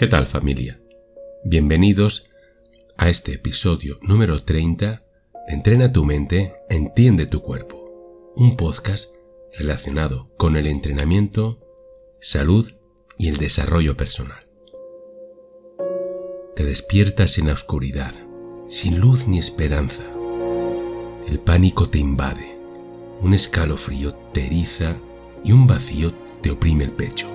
¿Qué 0.00 0.06
tal 0.06 0.26
familia? 0.26 0.80
Bienvenidos 1.44 2.30
a 2.96 3.10
este 3.10 3.34
episodio 3.34 3.98
número 4.00 4.44
30 4.44 5.04
de 5.46 5.52
Entrena 5.54 5.92
tu 5.92 6.06
mente, 6.06 6.54
entiende 6.70 7.26
tu 7.26 7.42
cuerpo, 7.42 8.32
un 8.34 8.56
podcast 8.56 9.14
relacionado 9.52 10.30
con 10.38 10.56
el 10.56 10.68
entrenamiento, 10.68 11.60
salud 12.18 12.72
y 13.18 13.28
el 13.28 13.36
desarrollo 13.36 13.94
personal. 13.98 14.48
Te 16.56 16.64
despiertas 16.64 17.36
en 17.36 17.48
la 17.48 17.52
oscuridad, 17.52 18.14
sin 18.70 19.00
luz 19.00 19.28
ni 19.28 19.38
esperanza. 19.38 20.10
El 21.28 21.40
pánico 21.40 21.90
te 21.90 21.98
invade, 21.98 22.58
un 23.20 23.34
escalofrío 23.34 24.12
te 24.32 24.46
eriza 24.46 24.96
y 25.44 25.52
un 25.52 25.66
vacío 25.66 26.14
te 26.40 26.52
oprime 26.52 26.84
el 26.84 26.92
pecho. 26.92 27.28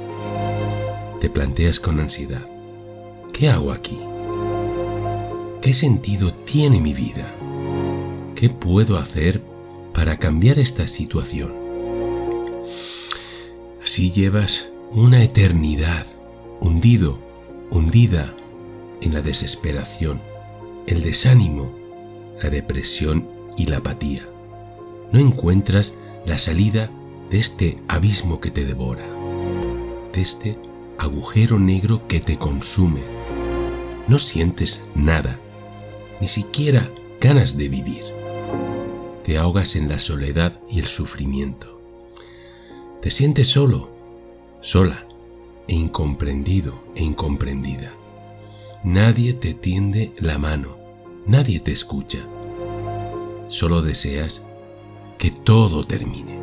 Te 1.22 1.30
planteas 1.30 1.80
con 1.80 2.00
ansiedad, 2.00 2.55
¿qué 3.38 3.50
hago 3.50 3.74
aquí? 3.74 3.98
¿Qué 5.62 5.74
sentido 5.74 6.34
tiene 6.46 6.80
mi 6.80 6.94
vida? 6.94 7.36
¿Qué 8.34 8.50
puedo 8.50 8.98
hacer 8.98 9.42
para 9.94 10.18
cambiar 10.18 10.58
esta 10.58 10.88
situación? 10.88 11.54
Así 13.84 14.12
llevas 14.12 14.70
una 14.92 15.22
eternidad 15.22 16.06
hundido, 16.62 17.20
hundida 17.72 18.34
en 19.02 19.14
la 19.14 19.22
desesperación, 19.22 20.22
el 20.88 21.04
desánimo, 21.04 21.76
la 22.42 22.50
depresión 22.50 23.28
y 23.58 23.66
la 23.66 23.78
apatía. 23.78 24.30
No 25.12 25.20
encuentras 25.20 25.94
la 26.26 26.38
salida 26.38 26.90
de 27.30 27.40
este 27.40 27.76
abismo 27.90 28.40
que 28.40 28.52
te 28.52 28.64
devora, 28.64 29.06
de 30.14 30.22
este 30.22 30.58
agujero 30.98 31.60
negro 31.60 32.08
que 32.08 32.22
te 32.22 32.38
consume. 32.38 33.15
No 34.08 34.20
sientes 34.20 34.84
nada, 34.94 35.40
ni 36.22 36.28
siquiera 36.28 36.92
ganas 37.20 37.58
de 37.58 37.70
vivir. 37.70 38.04
Te 39.24 39.38
ahogas 39.38 39.76
en 39.76 39.90
la 39.90 39.98
soledad 39.98 40.60
y 40.70 40.78
el 40.78 40.86
sufrimiento. 40.86 41.82
Te 43.02 43.10
sientes 43.10 43.48
solo, 43.48 43.90
sola, 44.62 45.08
e 45.68 45.74
incomprendido 45.74 46.84
e 46.96 47.04
incomprendida. 47.04 47.94
Nadie 48.84 49.34
te 49.34 49.56
tiende 49.56 50.12
la 50.20 50.38
mano, 50.38 50.78
nadie 51.26 51.60
te 51.60 51.72
escucha. 51.72 52.28
Solo 53.48 53.82
deseas 53.82 54.44
que 55.18 55.32
todo 55.32 55.84
termine. 55.86 56.40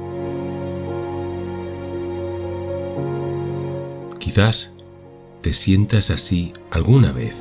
Quizás 4.19 4.75
te 5.43 5.53
sientas 5.53 6.11
así 6.11 6.53
alguna 6.71 7.13
vez. 7.13 7.37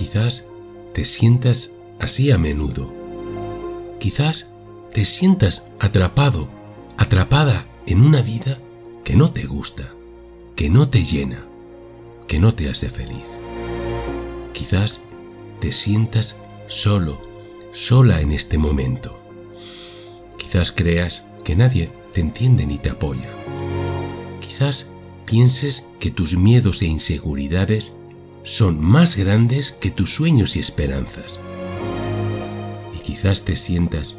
Quizás 0.00 0.48
te 0.94 1.04
sientas 1.04 1.72
así 1.98 2.30
a 2.30 2.38
menudo. 2.38 2.90
Quizás 3.98 4.50
te 4.94 5.04
sientas 5.04 5.66
atrapado, 5.78 6.48
atrapada 6.96 7.66
en 7.84 8.00
una 8.00 8.22
vida 8.22 8.58
que 9.04 9.14
no 9.14 9.30
te 9.30 9.44
gusta, 9.44 9.92
que 10.56 10.70
no 10.70 10.88
te 10.88 11.04
llena, 11.04 11.46
que 12.26 12.38
no 12.38 12.54
te 12.54 12.70
hace 12.70 12.88
feliz. 12.88 13.26
Quizás 14.54 15.02
te 15.60 15.70
sientas 15.70 16.38
solo, 16.66 17.20
sola 17.70 18.22
en 18.22 18.32
este 18.32 18.56
momento. 18.56 19.20
Quizás 20.38 20.72
creas 20.72 21.24
que 21.44 21.54
nadie 21.54 21.92
te 22.14 22.22
entiende 22.22 22.64
ni 22.64 22.78
te 22.78 22.88
apoya. 22.88 23.30
Quizás 24.40 24.88
pienses 25.26 25.88
que 25.98 26.10
tus 26.10 26.38
miedos 26.38 26.80
e 26.80 26.86
inseguridades 26.86 27.92
son 28.42 28.80
más 28.80 29.16
grandes 29.16 29.72
que 29.72 29.90
tus 29.90 30.14
sueños 30.14 30.56
y 30.56 30.60
esperanzas. 30.60 31.40
Y 32.94 32.98
quizás 33.00 33.44
te 33.44 33.56
sientas 33.56 34.16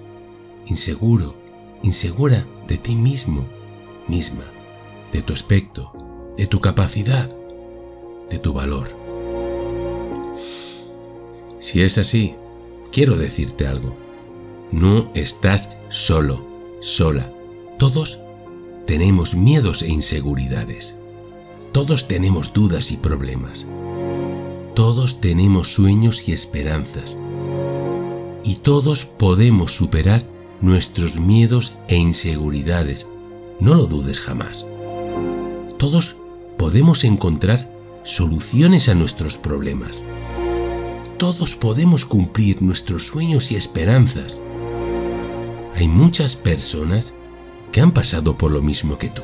inseguro, 0.65 1.35
insegura 1.83 2.45
de 2.67 2.77
ti 2.77 2.95
mismo, 2.95 3.45
misma, 4.07 4.45
de 5.11 5.21
tu 5.21 5.33
aspecto, 5.33 5.91
de 6.37 6.47
tu 6.47 6.59
capacidad, 6.59 7.29
de 8.29 8.39
tu 8.39 8.53
valor. 8.53 8.95
Si 11.59 11.81
es 11.83 11.97
así, 11.97 12.35
quiero 12.91 13.17
decirte 13.17 13.67
algo. 13.67 13.95
No 14.71 15.11
estás 15.13 15.73
solo, 15.89 16.45
sola. 16.79 17.31
Todos 17.77 18.19
tenemos 18.85 19.35
miedos 19.35 19.81
e 19.81 19.89
inseguridades. 19.89 20.95
Todos 21.71 22.07
tenemos 22.07 22.53
dudas 22.53 22.91
y 22.91 22.97
problemas. 22.97 23.67
Todos 24.73 25.19
tenemos 25.19 25.73
sueños 25.73 26.29
y 26.29 26.31
esperanzas. 26.31 27.17
Y 28.45 28.55
todos 28.55 29.03
podemos 29.03 29.73
superar 29.73 30.23
nuestros 30.61 31.19
miedos 31.19 31.75
e 31.89 31.97
inseguridades. 31.97 33.05
No 33.59 33.75
lo 33.75 33.85
dudes 33.87 34.21
jamás. 34.21 34.65
Todos 35.77 36.15
podemos 36.57 37.03
encontrar 37.03 37.69
soluciones 38.03 38.87
a 38.87 38.95
nuestros 38.95 39.37
problemas. 39.37 40.03
Todos 41.17 41.57
podemos 41.57 42.05
cumplir 42.05 42.61
nuestros 42.61 43.07
sueños 43.07 43.51
y 43.51 43.57
esperanzas. 43.57 44.37
Hay 45.75 45.89
muchas 45.89 46.37
personas 46.37 47.13
que 47.73 47.81
han 47.81 47.91
pasado 47.91 48.37
por 48.37 48.51
lo 48.51 48.61
mismo 48.61 48.97
que 48.97 49.09
tú, 49.09 49.23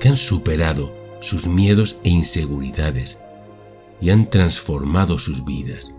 que 0.00 0.08
han 0.08 0.16
superado 0.16 0.94
sus 1.20 1.46
miedos 1.46 1.98
e 2.04 2.08
inseguridades 2.08 3.18
y 4.00 4.10
han 4.10 4.30
transformado 4.30 5.18
sus 5.18 5.44
vidas. 5.44 5.94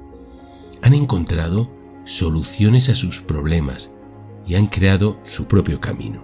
Han 0.81 0.93
encontrado 0.93 1.69
soluciones 2.05 2.89
a 2.89 2.95
sus 2.95 3.21
problemas 3.21 3.91
y 4.45 4.55
han 4.55 4.67
creado 4.67 5.19
su 5.23 5.47
propio 5.47 5.79
camino. 5.79 6.23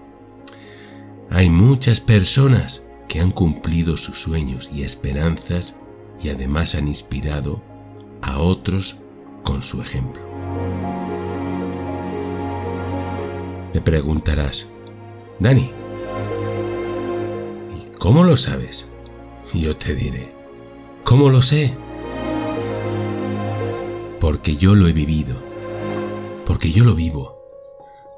Hay 1.29 1.49
muchas 1.49 1.99
personas 1.99 2.83
que 3.07 3.19
han 3.19 3.31
cumplido 3.31 3.97
sus 3.97 4.19
sueños 4.21 4.69
y 4.73 4.83
esperanzas 4.83 5.75
y 6.21 6.29
además 6.29 6.75
han 6.75 6.87
inspirado 6.87 7.61
a 8.21 8.39
otros 8.39 8.95
con 9.43 9.61
su 9.61 9.81
ejemplo. 9.81 10.21
Me 13.73 13.81
preguntarás, 13.81 14.67
Dani, 15.39 15.71
¿y 17.75 17.97
cómo 17.97 18.23
lo 18.23 18.35
sabes? 18.35 18.87
Yo 19.53 19.75
te 19.75 19.95
diré, 19.95 20.33
¿cómo 21.11 21.29
lo 21.29 21.41
sé? 21.41 21.75
Porque 24.21 24.55
yo 24.55 24.75
lo 24.75 24.87
he 24.87 24.93
vivido, 24.93 25.35
porque 26.45 26.71
yo 26.71 26.85
lo 26.85 26.95
vivo, 26.95 27.37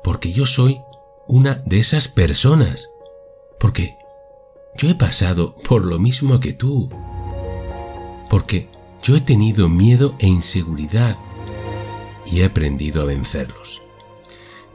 porque 0.03 0.31
yo 0.31 0.45
soy 0.45 0.79
una 1.25 1.55
de 1.65 1.79
esas 1.79 2.07
personas, 2.07 2.91
porque 3.59 3.97
yo 4.77 4.91
he 4.91 4.93
pasado 4.93 5.55
por 5.67 5.83
lo 5.83 5.97
mismo 5.97 6.39
que 6.39 6.53
tú, 6.53 6.87
porque 8.29 8.69
yo 9.01 9.15
he 9.15 9.21
tenido 9.21 9.69
miedo 9.69 10.13
e 10.19 10.27
inseguridad 10.27 11.17
y 12.27 12.41
he 12.41 12.45
aprendido 12.45 13.01
a 13.01 13.05
vencerlos, 13.05 13.81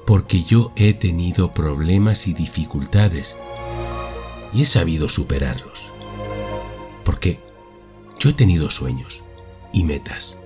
porque 0.08 0.42
yo 0.42 0.72
he 0.74 0.92
tenido 0.92 1.54
problemas 1.54 2.26
y 2.26 2.34
dificultades 2.34 3.36
y 4.52 4.62
he 4.62 4.64
sabido 4.64 5.08
superarlos. 5.08 5.92
Porque 7.04 7.47
yo 8.18 8.30
he 8.30 8.32
tenido 8.32 8.70
sueños 8.70 9.22
y 9.72 9.84
metas 9.84 10.36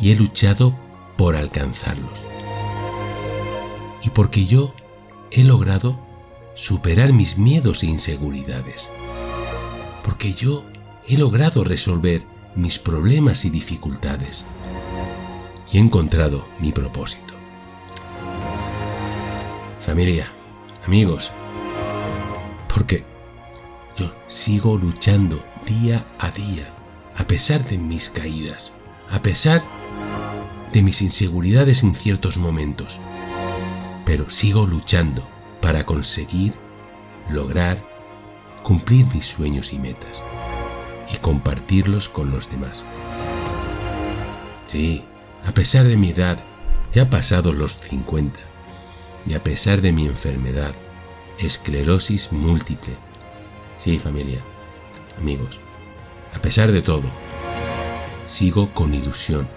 y 0.00 0.12
he 0.12 0.16
luchado 0.16 0.74
por 1.16 1.36
alcanzarlos. 1.36 2.20
Y 4.02 4.10
porque 4.10 4.46
yo 4.46 4.74
he 5.30 5.42
logrado 5.42 5.98
superar 6.54 7.12
mis 7.12 7.38
miedos 7.38 7.82
e 7.82 7.86
inseguridades. 7.86 8.88
Porque 10.04 10.32
yo 10.32 10.64
he 11.08 11.16
logrado 11.16 11.64
resolver 11.64 12.22
mis 12.54 12.78
problemas 12.78 13.44
y 13.44 13.50
dificultades. 13.50 14.44
Y 15.72 15.78
he 15.78 15.80
encontrado 15.80 16.46
mi 16.60 16.72
propósito. 16.72 17.34
Familia, 19.84 20.30
amigos, 20.84 21.32
porque 22.72 23.04
yo 23.96 24.12
sigo 24.26 24.76
luchando 24.76 25.42
día 25.64 26.06
a 26.18 26.30
día, 26.30 26.72
a 27.16 27.26
pesar 27.26 27.64
de 27.64 27.78
mis 27.78 28.10
caídas, 28.10 28.72
a 29.10 29.22
pesar 29.22 29.62
de 30.72 30.82
mis 30.82 31.00
inseguridades 31.02 31.82
en 31.82 31.94
ciertos 31.94 32.36
momentos. 32.36 33.00
Pero 34.04 34.30
sigo 34.30 34.66
luchando 34.66 35.26
para 35.60 35.86
conseguir, 35.86 36.54
lograr, 37.30 37.82
cumplir 38.62 39.06
mis 39.14 39.26
sueños 39.26 39.72
y 39.72 39.78
metas 39.78 40.22
y 41.12 41.16
compartirlos 41.18 42.08
con 42.08 42.30
los 42.30 42.50
demás. 42.50 42.84
Sí, 44.66 45.04
a 45.46 45.52
pesar 45.52 45.86
de 45.86 45.96
mi 45.96 46.10
edad, 46.10 46.38
ya 46.92 47.08
pasado 47.08 47.52
los 47.52 47.78
50, 47.78 48.38
y 49.26 49.34
a 49.34 49.42
pesar 49.42 49.80
de 49.80 49.92
mi 49.92 50.06
enfermedad, 50.06 50.74
esclerosis 51.38 52.32
múltiple. 52.32 52.96
Sí, 53.78 53.98
familia, 53.98 54.40
amigos, 55.18 55.60
A 56.36 56.38
pesar 56.38 56.70
de 56.70 56.82
todo, 56.82 57.04
sigo 58.26 58.68
con 58.74 58.92
ilusión, 58.92 59.48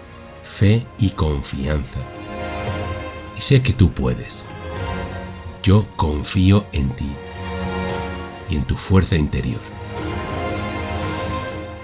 fe 0.44 0.86
y 0.98 1.10
confianza. 1.10 2.00
Y 3.38 3.42
sé 3.42 3.62
que 3.62 3.74
tú 3.74 3.92
puedes. 3.92 4.46
Yo 5.62 5.86
confío 5.98 6.66
en 6.72 6.90
ti 6.92 7.12
y 8.50 8.56
en 8.56 8.64
tu 8.64 8.78
fuerza 8.78 9.18
interior. 9.18 9.60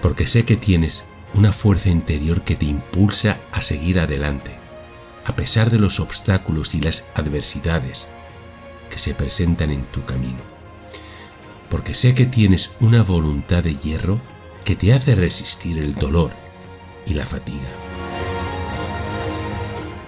Porque 0.01 0.25
sé 0.25 0.45
que 0.45 0.55
tienes 0.55 1.03
una 1.33 1.51
fuerza 1.51 1.89
interior 1.89 2.43
que 2.43 2.55
te 2.55 2.65
impulsa 2.65 3.37
a 3.51 3.61
seguir 3.61 3.99
adelante, 3.99 4.55
a 5.25 5.35
pesar 5.35 5.69
de 5.71 5.77
los 5.77 5.99
obstáculos 5.99 6.73
y 6.73 6.79
las 6.79 7.03
adversidades 7.15 8.07
que 8.89 8.97
se 8.97 9.13
presentan 9.13 9.71
en 9.71 9.83
tu 9.87 10.05
camino. 10.05 10.39
Porque 11.69 11.93
sé 11.93 12.15
que 12.15 12.25
tienes 12.25 12.71
una 12.79 13.03
voluntad 13.03 13.61
de 13.61 13.75
hierro 13.75 14.21
que 14.65 14.75
te 14.75 14.91
hace 14.93 15.13
resistir 15.15 15.77
el 15.77 15.93
dolor 15.93 16.31
y 17.05 17.13
la 17.13 17.25
fatiga. 17.25 17.69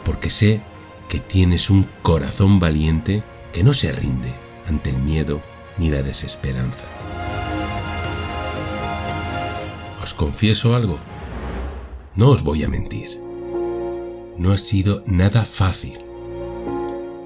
Porque 0.04 0.32
sé 0.32 0.62
que 1.08 1.20
tienes 1.20 1.70
un 1.70 1.88
corazón 2.02 2.60
valiente 2.60 3.24
que 3.54 3.64
no 3.64 3.74
se 3.74 3.92
rinde 3.92 4.34
ante 4.68 4.90
el 4.90 4.98
miedo 4.98 5.40
ni 5.78 5.92
la 5.92 6.02
desesperanza. 6.02 6.84
Os 10.02 10.16
confieso 10.16 10.76
algo, 10.76 10.98
no 12.16 12.30
os 12.30 12.42
voy 12.42 12.64
a 12.64 12.68
mentir. 12.68 13.22
No 14.38 14.52
ha 14.52 14.58
sido 14.58 15.04
nada 15.06 15.46
fácil. 15.46 16.00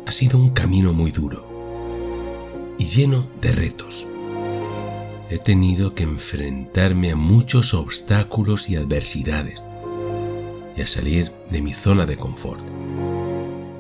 Ha 0.05 0.11
sido 0.11 0.37
un 0.37 0.49
camino 0.49 0.91
muy 0.91 1.11
duro 1.11 2.75
y 2.77 2.85
lleno 2.85 3.27
de 3.39 3.51
retos. 3.53 4.10
He 5.31 5.37
tenido 5.37 5.95
que 5.95 6.03
enfrentarme 6.03 7.11
a 7.11 7.15
muchos 7.15 7.73
obstáculos 7.73 8.69
y 8.69 8.75
adversidades 8.75 9.63
y 10.75 10.81
a 10.81 10.87
salir 10.87 11.31
de 11.49 11.61
mi 11.61 11.71
zona 11.71 12.05
de 12.05 12.17
confort. 12.17 12.59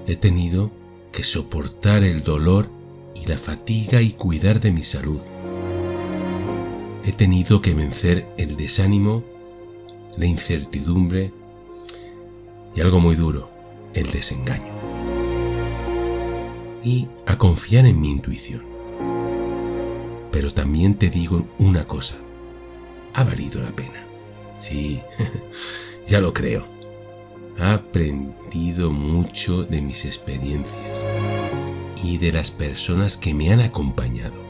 He 0.07 0.15
tenido 0.15 0.71
que 1.11 1.23
soportar 1.23 2.05
el 2.05 2.23
dolor 2.23 2.69
y 3.21 3.25
la 3.25 3.37
fatiga 3.37 4.01
y 4.01 4.13
cuidar 4.13 4.61
de 4.61 4.71
mi 4.71 4.83
salud. 4.83 5.19
He 7.03 7.11
tenido 7.11 7.59
que 7.59 7.73
vencer 7.73 8.25
el 8.37 8.55
desánimo, 8.55 9.25
la 10.15 10.27
incertidumbre 10.27 11.33
y 12.73 12.79
algo 12.79 13.01
muy 13.01 13.15
duro, 13.15 13.49
el 13.93 14.09
desengaño. 14.09 14.71
Y 16.81 17.09
a 17.25 17.37
confiar 17.37 17.85
en 17.87 17.99
mi 17.99 18.09
intuición. 18.09 18.70
Pero 20.31 20.51
también 20.53 20.95
te 20.95 21.09
digo 21.09 21.47
una 21.59 21.85
cosa, 21.85 22.15
ha 23.13 23.23
valido 23.23 23.61
la 23.61 23.71
pena. 23.71 24.05
Sí, 24.59 25.01
ya 26.07 26.21
lo 26.21 26.33
creo. 26.33 26.65
Ha 27.59 27.73
aprendido 27.73 28.91
mucho 28.91 29.63
de 29.63 29.81
mis 29.81 30.05
experiencias 30.05 30.99
y 32.03 32.17
de 32.17 32.31
las 32.31 32.49
personas 32.49 33.17
que 33.17 33.33
me 33.33 33.51
han 33.51 33.59
acompañado. 33.59 34.41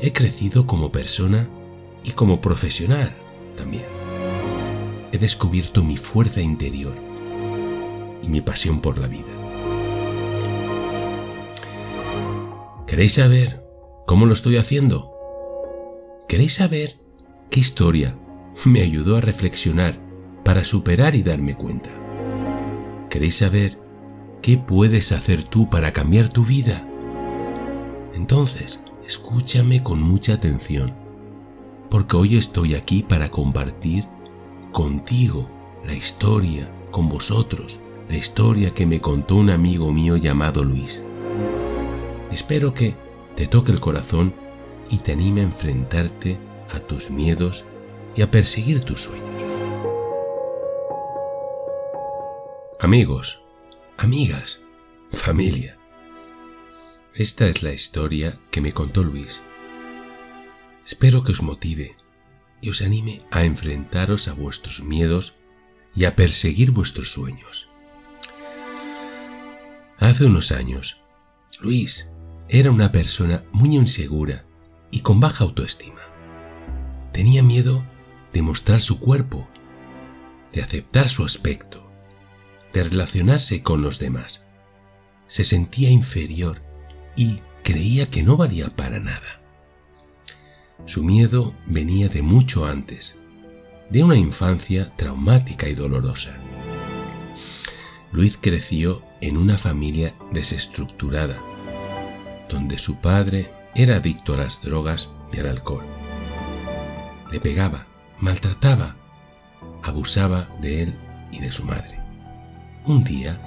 He 0.00 0.12
crecido 0.12 0.66
como 0.66 0.90
persona 0.90 1.48
y 2.04 2.12
como 2.12 2.40
profesional 2.40 3.14
también. 3.56 3.84
He 5.12 5.18
descubierto 5.18 5.82
mi 5.82 5.96
fuerza 5.96 6.40
interior 6.40 6.94
y 8.22 8.28
mi 8.28 8.40
pasión 8.40 8.80
por 8.80 8.98
la 8.98 9.08
vida. 9.08 9.26
¿Queréis 12.86 13.14
saber 13.14 13.67
cómo 14.08 14.24
lo 14.24 14.32
estoy 14.32 14.56
haciendo? 14.56 15.12
¿Queréis 16.28 16.54
saber 16.54 16.96
qué 17.50 17.60
historia 17.60 18.18
me 18.64 18.80
ayudó 18.80 19.18
a 19.18 19.20
reflexionar 19.20 20.00
para 20.46 20.64
superar 20.64 21.14
y 21.14 21.22
darme 21.22 21.54
cuenta? 21.54 21.90
¿Queréis 23.10 23.36
saber 23.36 23.78
¿Qué 24.40 24.56
puedes 24.56 25.12
hacer 25.12 25.42
tú 25.42 25.68
para 25.68 25.92
cambiar 25.92 26.30
tu 26.30 26.46
vida? 26.46 26.88
Entonces, 28.14 28.80
escúchame 29.06 29.82
con 29.82 30.00
mucha 30.00 30.32
atención, 30.34 30.94
porque 31.90 32.16
hoy 32.16 32.38
estoy 32.38 32.76
aquí 32.76 33.02
para 33.02 33.30
compartir 33.30 34.06
contigo 34.72 35.50
la 35.84 35.92
historia, 35.92 36.72
con 36.92 37.10
vosotros, 37.10 37.78
la 38.08 38.16
historia 38.16 38.70
que 38.70 38.86
me 38.86 39.00
contó 39.00 39.36
un 39.36 39.50
amigo 39.50 39.92
mío 39.92 40.16
llamado 40.16 40.64
Luis. 40.64 41.04
Espero 42.30 42.72
que 42.72 43.07
te 43.38 43.46
toque 43.46 43.70
el 43.70 43.78
corazón 43.78 44.34
y 44.90 44.98
te 44.98 45.12
anime 45.12 45.42
a 45.42 45.44
enfrentarte 45.44 46.40
a 46.70 46.80
tus 46.80 47.08
miedos 47.08 47.64
y 48.16 48.22
a 48.22 48.32
perseguir 48.32 48.82
tus 48.82 49.02
sueños. 49.02 49.42
Amigos, 52.80 53.40
amigas, 53.96 54.60
familia. 55.12 55.78
Esta 57.14 57.46
es 57.46 57.62
la 57.62 57.72
historia 57.72 58.40
que 58.50 58.60
me 58.60 58.72
contó 58.72 59.04
Luis. 59.04 59.40
Espero 60.84 61.22
que 61.22 61.30
os 61.30 61.40
motive 61.40 61.96
y 62.60 62.70
os 62.70 62.82
anime 62.82 63.20
a 63.30 63.44
enfrentaros 63.44 64.26
a 64.26 64.32
vuestros 64.32 64.82
miedos 64.82 65.36
y 65.94 66.06
a 66.06 66.16
perseguir 66.16 66.72
vuestros 66.72 67.12
sueños. 67.12 67.68
Hace 69.96 70.24
unos 70.24 70.50
años, 70.50 71.04
Luis 71.60 72.08
era 72.48 72.70
una 72.70 72.92
persona 72.92 73.44
muy 73.52 73.76
insegura 73.76 74.44
y 74.90 75.00
con 75.00 75.20
baja 75.20 75.44
autoestima. 75.44 76.00
Tenía 77.12 77.42
miedo 77.42 77.84
de 78.32 78.40
mostrar 78.40 78.80
su 78.80 78.98
cuerpo, 79.00 79.46
de 80.52 80.62
aceptar 80.62 81.08
su 81.08 81.24
aspecto, 81.24 81.90
de 82.72 82.84
relacionarse 82.84 83.62
con 83.62 83.82
los 83.82 83.98
demás. 83.98 84.46
Se 85.26 85.44
sentía 85.44 85.90
inferior 85.90 86.62
y 87.16 87.40
creía 87.62 88.08
que 88.08 88.22
no 88.22 88.38
valía 88.38 88.74
para 88.74 88.98
nada. 88.98 89.42
Su 90.86 91.04
miedo 91.04 91.54
venía 91.66 92.08
de 92.08 92.22
mucho 92.22 92.64
antes, 92.64 93.16
de 93.90 94.02
una 94.02 94.16
infancia 94.16 94.94
traumática 94.96 95.68
y 95.68 95.74
dolorosa. 95.74 96.34
Luis 98.10 98.38
creció 98.40 99.02
en 99.20 99.36
una 99.36 99.58
familia 99.58 100.14
desestructurada, 100.32 101.42
donde 102.48 102.78
su 102.78 102.96
padre 102.96 103.50
era 103.74 103.96
adicto 103.96 104.34
a 104.34 104.38
las 104.38 104.62
drogas 104.62 105.10
y 105.32 105.40
al 105.40 105.46
alcohol. 105.48 105.84
Le 107.30 107.40
pegaba, 107.40 107.86
maltrataba, 108.18 108.96
abusaba 109.82 110.48
de 110.60 110.82
él 110.82 110.98
y 111.30 111.40
de 111.40 111.52
su 111.52 111.64
madre. 111.64 111.98
Un 112.84 113.04
día, 113.04 113.40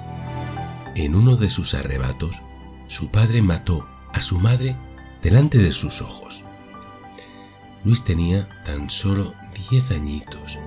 en 0.94 1.14
uno 1.14 1.36
de 1.36 1.50
sus 1.50 1.74
arrebatos, 1.74 2.40
su 2.86 3.10
padre 3.10 3.42
mató 3.42 3.88
a 4.12 4.22
su 4.22 4.38
madre 4.38 4.76
delante 5.22 5.58
de 5.58 5.72
sus 5.72 6.02
ojos. 6.02 6.44
Luis 7.84 8.04
tenía 8.04 8.48
tan 8.64 8.90
solo 8.90 9.34
diez 9.70 9.90
añitos. 9.90 10.58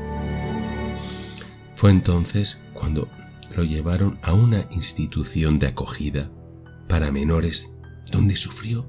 Fue 1.75 1.91
entonces 1.91 2.59
cuando 2.73 3.07
lo 3.55 3.63
llevaron 3.63 4.19
a 4.21 4.33
una 4.33 4.65
institución 4.71 5.59
de 5.59 5.67
acogida 5.67 6.29
para 6.87 7.11
menores 7.11 7.74
donde 8.11 8.35
sufrió 8.35 8.85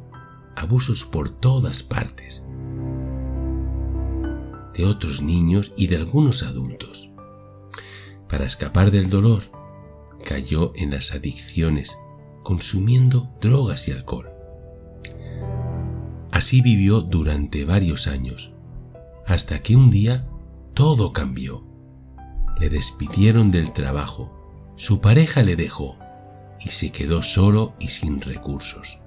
abusos 0.56 1.04
por 1.04 1.30
todas 1.30 1.82
partes 1.82 2.46
de 4.76 4.84
otros 4.84 5.22
niños 5.22 5.72
y 5.76 5.86
de 5.86 5.96
algunos 5.96 6.42
adultos. 6.42 7.10
Para 8.28 8.44
escapar 8.44 8.90
del 8.90 9.08
dolor, 9.08 9.42
cayó 10.24 10.72
en 10.74 10.90
las 10.90 11.12
adicciones, 11.12 11.96
consumiendo 12.42 13.30
drogas 13.40 13.88
y 13.88 13.92
alcohol. 13.92 14.30
Así 16.30 16.60
vivió 16.60 17.00
durante 17.00 17.64
varios 17.64 18.06
años, 18.06 18.52
hasta 19.26 19.62
que 19.62 19.76
un 19.76 19.90
día 19.90 20.28
todo 20.74 21.12
cambió. 21.12 21.64
Le 22.58 22.68
despidieron 22.68 23.50
del 23.50 23.72
trabajo, 23.72 24.32
su 24.76 25.00
pareja 25.00 25.42
le 25.42 25.56
dejó 25.56 25.96
y 26.60 26.68
se 26.68 26.90
quedó 26.90 27.22
solo 27.22 27.74
y 27.78 27.88
sin 27.88 28.20
recursos. 28.20 28.98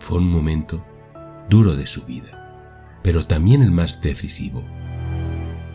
Fue 0.00 0.18
un 0.18 0.28
momento 0.28 0.84
duro 1.48 1.76
de 1.76 1.86
su 1.86 2.04
vida, 2.04 2.98
pero 3.02 3.24
también 3.24 3.62
el 3.62 3.70
más 3.70 4.00
decisivo. 4.00 4.64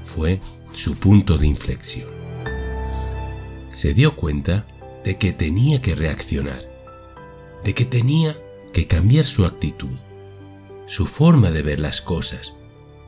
Fue 0.03 0.41
su 0.74 0.98
punto 0.98 1.38
de 1.38 1.48
inflexión. 1.48 2.10
Se 3.70 3.94
dio 3.94 4.15
cuenta 4.15 4.65
de 5.03 5.17
que 5.17 5.32
tenía 5.32 5.82
que 5.82 5.96
reaccionar, 5.96 6.63
de 7.63 7.74
que 7.74 7.86
tenía 7.86 8.36
que 8.74 8.88
cambiar 8.88 9.25
su 9.25 9.46
actitud, 9.46 9.98
su 10.88 11.05
forma 11.05 11.51
de 11.51 11.62
ver 11.62 11.79
las 11.79 12.01
cosas 12.01 12.53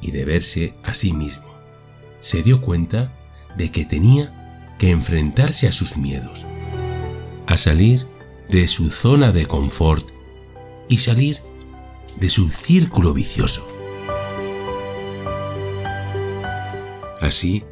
y 0.01 0.11
de 0.11 0.23
verse 0.23 0.75
a 0.83 0.93
sí 0.93 1.13
mismo. 1.13 1.47
Se 2.19 2.43
dio 2.43 2.61
cuenta 2.61 3.13
de 3.57 3.71
que 3.71 3.85
tenía 3.85 4.75
que 4.77 4.91
enfrentarse 4.91 5.67
a 5.67 5.71
sus 5.71 5.97
miedos, 5.97 6.45
a 7.47 7.57
salir 7.57 8.05
de 8.49 8.67
su 8.67 8.89
zona 8.91 9.31
de 9.31 9.47
confort 9.47 10.16
y 10.89 10.97
salir 10.97 11.37
de 12.19 12.29
su 12.29 12.49
círculo 12.49 13.13
vicioso. 13.13 13.67
Así 17.21 17.63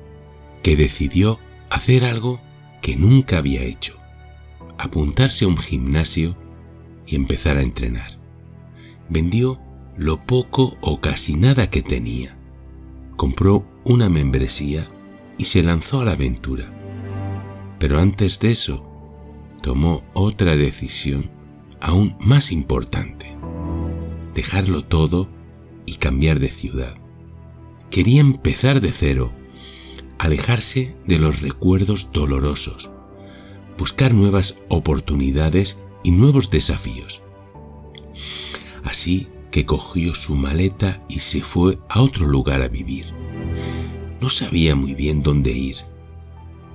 que 0.63 0.75
decidió 0.75 1.39
hacer 1.69 2.05
algo 2.05 2.39
que 2.81 2.95
nunca 2.95 3.37
había 3.37 3.63
hecho, 3.63 3.97
apuntarse 4.77 5.45
a 5.45 5.47
un 5.47 5.57
gimnasio 5.57 6.35
y 7.05 7.15
empezar 7.15 7.57
a 7.57 7.61
entrenar. 7.61 8.19
Vendió 9.09 9.59
lo 9.97 10.19
poco 10.25 10.77
o 10.81 10.99
casi 10.99 11.35
nada 11.35 11.69
que 11.69 11.81
tenía. 11.81 12.37
Compró 13.15 13.65
una 13.83 14.09
membresía 14.09 14.89
y 15.37 15.45
se 15.45 15.63
lanzó 15.63 16.01
a 16.01 16.05
la 16.05 16.13
aventura. 16.13 16.71
Pero 17.79 17.99
antes 17.99 18.39
de 18.39 18.51
eso, 18.51 18.83
tomó 19.61 20.03
otra 20.13 20.55
decisión 20.55 21.29
aún 21.85 22.15
más 22.19 22.51
importante. 22.51 23.27
Dejarlo 24.33 24.83
todo 24.83 25.29
y 25.85 25.97
cambiar 25.97 26.39
de 26.39 26.49
ciudad. 26.49 26.95
Quería 27.91 28.21
empezar 28.21 28.81
de 28.81 28.91
cero, 28.91 29.31
alejarse 30.17 30.95
de 31.05 31.19
los 31.19 31.41
recuerdos 31.41 32.09
dolorosos, 32.11 32.89
buscar 33.77 34.15
nuevas 34.15 34.57
oportunidades 34.67 35.77
y 36.03 36.09
nuevos 36.09 36.49
desafíos. 36.49 37.21
Así 38.83 39.27
que 39.51 39.67
cogió 39.67 40.15
su 40.15 40.33
maleta 40.33 41.05
y 41.07 41.19
se 41.19 41.43
fue 41.43 41.77
a 41.87 42.01
otro 42.01 42.25
lugar 42.25 42.63
a 42.63 42.67
vivir. 42.67 43.05
No 44.21 44.31
sabía 44.31 44.73
muy 44.73 44.95
bien 44.95 45.21
dónde 45.21 45.51
ir, 45.51 45.75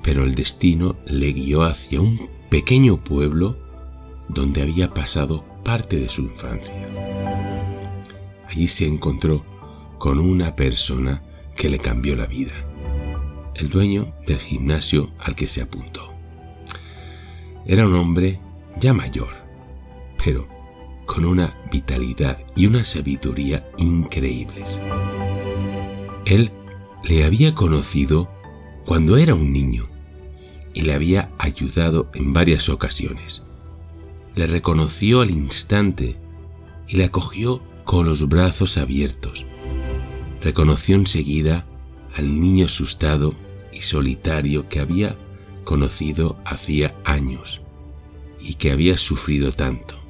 pero 0.04 0.22
el 0.22 0.36
destino 0.36 0.94
le 1.04 1.32
guió 1.32 1.64
hacia 1.64 2.00
un 2.00 2.28
pequeño 2.48 3.02
pueblo 3.02 3.69
donde 4.32 4.62
había 4.62 4.92
pasado 4.94 5.44
parte 5.64 5.98
de 5.98 6.08
su 6.08 6.22
infancia. 6.22 6.72
Allí 8.48 8.68
se 8.68 8.86
encontró 8.86 9.44
con 9.98 10.18
una 10.18 10.56
persona 10.56 11.22
que 11.56 11.68
le 11.68 11.78
cambió 11.78 12.16
la 12.16 12.26
vida, 12.26 12.54
el 13.54 13.68
dueño 13.68 14.14
del 14.26 14.38
gimnasio 14.38 15.10
al 15.18 15.34
que 15.34 15.46
se 15.46 15.62
apuntó. 15.62 16.12
Era 17.66 17.86
un 17.86 17.94
hombre 17.94 18.40
ya 18.80 18.94
mayor, 18.94 19.30
pero 20.22 20.48
con 21.06 21.24
una 21.24 21.56
vitalidad 21.70 22.38
y 22.56 22.66
una 22.66 22.84
sabiduría 22.84 23.68
increíbles. 23.78 24.80
Él 26.24 26.50
le 27.04 27.24
había 27.24 27.54
conocido 27.54 28.30
cuando 28.86 29.16
era 29.16 29.34
un 29.34 29.52
niño 29.52 29.88
y 30.72 30.82
le 30.82 30.94
había 30.94 31.30
ayudado 31.38 32.10
en 32.14 32.32
varias 32.32 32.68
ocasiones. 32.68 33.42
Le 34.40 34.46
reconoció 34.46 35.20
al 35.20 35.30
instante 35.30 36.16
y 36.88 36.96
le 36.96 37.04
acogió 37.04 37.62
con 37.84 38.06
los 38.06 38.26
brazos 38.26 38.78
abiertos. 38.78 39.44
Reconoció 40.40 40.96
enseguida 40.96 41.66
al 42.14 42.40
niño 42.40 42.64
asustado 42.64 43.34
y 43.70 43.82
solitario 43.82 44.66
que 44.66 44.80
había 44.80 45.14
conocido 45.64 46.38
hacía 46.46 46.96
años 47.04 47.60
y 48.40 48.54
que 48.54 48.70
había 48.70 48.96
sufrido 48.96 49.52
tanto. 49.52 50.00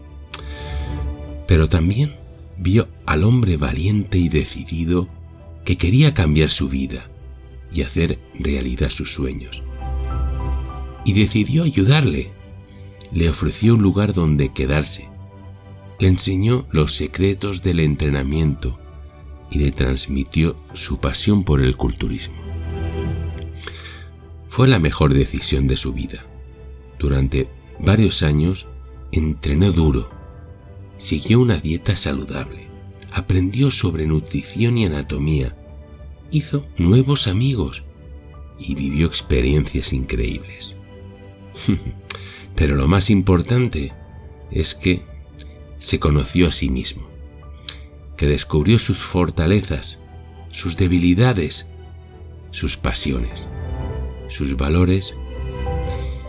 Pero 1.49 1.69
también 1.69 2.15
vio 2.57 2.87
al 3.07 3.25
hombre 3.25 3.57
valiente 3.57 4.19
y 4.19 4.29
decidido 4.29 5.09
que 5.65 5.77
quería 5.77 6.15
cambiar 6.15 6.51
su 6.51 6.69
vida 6.69 7.11
y 7.73 7.83
hacer 7.83 8.21
realidad 8.39 8.91
sus 8.91 9.13
sueños. 9.13 9.65
Y 11.05 11.15
decidió 11.15 11.65
ayudarle. 11.65 12.31
Le 13.13 13.29
ofreció 13.29 13.75
un 13.75 13.83
lugar 13.83 14.15
donde 14.15 14.51
quedarse. 14.51 15.09
Le 15.99 16.09
enseñó 16.09 16.67
los 16.71 16.95
secretos 16.95 17.63
del 17.63 17.81
entrenamiento 17.81 18.79
y 19.51 19.59
le 19.59 19.73
transmitió 19.73 20.57
su 20.73 20.99
pasión 20.99 21.45
por 21.45 21.61
el 21.61 21.77
culturismo. 21.77 22.37
Fue 24.49 24.69
la 24.69 24.79
mejor 24.79 25.13
decisión 25.13 25.67
de 25.67 25.77
su 25.77 25.93
vida. 25.93 26.25
Durante 26.99 27.49
varios 27.79 28.23
años 28.23 28.67
entrenó 29.13 29.73
duro, 29.73 30.11
siguió 30.99 31.41
una 31.41 31.57
dieta 31.57 31.97
saludable, 31.97 32.69
aprendió 33.13 33.71
sobre 33.71 34.07
nutrición 34.07 34.79
y 34.79 34.87
anatomía, 34.87 35.57
hizo 36.31 36.67
nuevos 36.79 37.27
amigos 37.27 37.85
y 38.59 38.75
vivió 38.75 39.07
experiencias 39.07 39.93
increíbles. 39.93 40.77
Pero 42.61 42.77
lo 42.77 42.89
más 42.89 43.09
importante 43.09 43.95
es 44.51 44.75
que 44.75 45.01
se 45.79 45.99
conoció 45.99 46.47
a 46.47 46.53
sí 46.53 46.69
mismo, 46.69 47.09
que 48.19 48.27
descubrió 48.27 48.79
sus 48.79 48.99
fortalezas, 48.99 49.99
sus 50.51 50.77
debilidades, 50.77 51.67
sus 52.51 52.77
pasiones, 52.77 53.45
sus 54.29 54.59
valores 54.59 55.15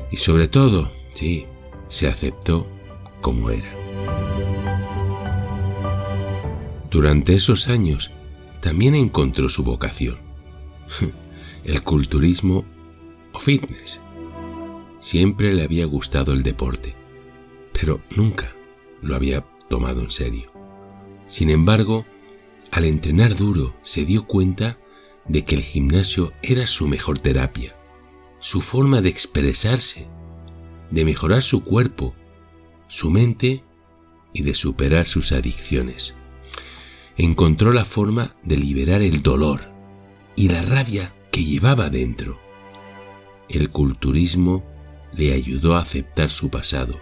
y 0.09 0.15
sobre 0.15 0.47
todo, 0.47 0.89
sí, 1.13 1.47
se 1.89 2.07
aceptó 2.07 2.65
como 3.19 3.49
era. 3.49 3.69
Durante 6.89 7.35
esos 7.35 7.67
años 7.67 8.09
también 8.61 8.95
encontró 8.95 9.49
su 9.49 9.65
vocación, 9.65 10.15
el 11.65 11.83
culturismo 11.83 12.63
o 13.33 13.39
fitness. 13.41 13.99
Siempre 15.01 15.53
le 15.53 15.63
había 15.63 15.85
gustado 15.85 16.31
el 16.31 16.43
deporte, 16.43 16.95
pero 17.73 18.01
nunca 18.15 18.55
lo 19.01 19.17
había 19.17 19.41
tomado 19.69 20.01
en 20.01 20.11
serio. 20.11 20.53
Sin 21.27 21.49
embargo, 21.49 22.05
al 22.71 22.85
entrenar 22.85 23.35
duro 23.35 23.75
se 23.81 24.05
dio 24.05 24.25
cuenta 24.25 24.79
de 25.27 25.43
que 25.43 25.55
el 25.55 25.63
gimnasio 25.63 26.31
era 26.41 26.65
su 26.65 26.87
mejor 26.87 27.19
terapia, 27.19 27.75
su 28.39 28.61
forma 28.61 29.01
de 29.01 29.09
expresarse, 29.09 30.07
de 30.89 31.03
mejorar 31.03 31.41
su 31.41 31.65
cuerpo, 31.65 32.15
su 32.87 33.09
mente 33.09 33.65
y 34.31 34.43
de 34.43 34.55
superar 34.55 35.05
sus 35.05 35.33
adicciones 35.33 36.15
encontró 37.17 37.71
la 37.71 37.85
forma 37.85 38.35
de 38.43 38.57
liberar 38.57 39.01
el 39.01 39.21
dolor 39.21 39.61
y 40.35 40.49
la 40.49 40.61
rabia 40.61 41.13
que 41.31 41.43
llevaba 41.43 41.89
dentro. 41.89 42.39
El 43.49 43.69
culturismo 43.69 44.63
le 45.13 45.33
ayudó 45.33 45.75
a 45.75 45.81
aceptar 45.81 46.29
su 46.29 46.49
pasado 46.49 46.99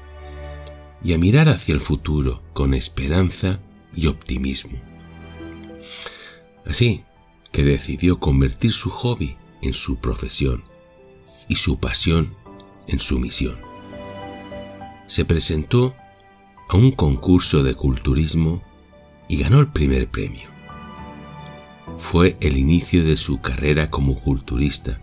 y 1.03 1.13
a 1.13 1.17
mirar 1.17 1.49
hacia 1.49 1.73
el 1.73 1.81
futuro 1.81 2.41
con 2.53 2.73
esperanza 2.73 3.59
y 3.95 4.07
optimismo. 4.07 4.77
Así 6.65 7.03
que 7.51 7.63
decidió 7.63 8.19
convertir 8.19 8.73
su 8.73 8.89
hobby 8.89 9.37
en 9.61 9.73
su 9.73 9.97
profesión 9.97 10.63
y 11.47 11.55
su 11.55 11.79
pasión 11.79 12.35
en 12.87 12.99
su 12.99 13.19
misión. 13.19 13.57
Se 15.07 15.25
presentó 15.25 15.95
a 16.69 16.77
un 16.77 16.91
concurso 16.91 17.63
de 17.63 17.73
culturismo 17.73 18.61
y 19.27 19.37
ganó 19.37 19.59
el 19.59 19.67
primer 19.67 20.07
premio. 20.07 20.49
Fue 21.97 22.37
el 22.39 22.57
inicio 22.57 23.03
de 23.03 23.17
su 23.17 23.41
carrera 23.41 23.89
como 23.89 24.15
culturista 24.15 25.01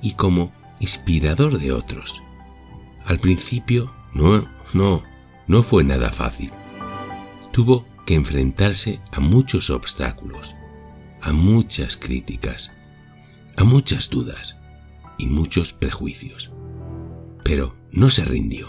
y 0.00 0.12
como 0.12 0.52
inspirador 0.80 1.58
de 1.58 1.72
otros. 1.72 2.22
Al 3.04 3.20
principio 3.20 3.92
no, 4.12 4.48
no, 4.72 5.02
no 5.46 5.62
fue 5.62 5.84
nada 5.84 6.10
fácil. 6.10 6.50
Tuvo 7.52 7.86
que 8.06 8.14
enfrentarse 8.14 9.00
a 9.12 9.20
muchos 9.20 9.70
obstáculos, 9.70 10.54
a 11.20 11.32
muchas 11.32 11.96
críticas, 11.96 12.72
a 13.56 13.64
muchas 13.64 14.10
dudas 14.10 14.56
y 15.18 15.26
muchos 15.26 15.72
prejuicios. 15.72 16.50
Pero 17.44 17.76
no 17.92 18.10
se 18.10 18.24
rindió. 18.24 18.68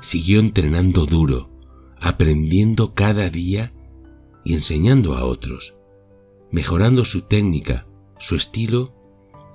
Siguió 0.00 0.40
entrenando 0.40 1.06
duro 1.06 1.52
aprendiendo 2.02 2.94
cada 2.94 3.30
día 3.30 3.72
y 4.44 4.54
enseñando 4.54 5.16
a 5.16 5.24
otros, 5.24 5.74
mejorando 6.50 7.04
su 7.04 7.22
técnica, 7.22 7.86
su 8.18 8.34
estilo 8.34 8.92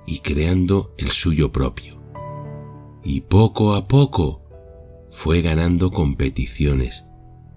y 0.06 0.20
creando 0.20 0.94
el 0.96 1.10
suyo 1.10 1.52
propio. 1.52 1.97
Y 3.04 3.22
poco 3.22 3.74
a 3.74 3.86
poco 3.86 4.42
fue 5.10 5.42
ganando 5.42 5.90
competiciones, 5.90 7.04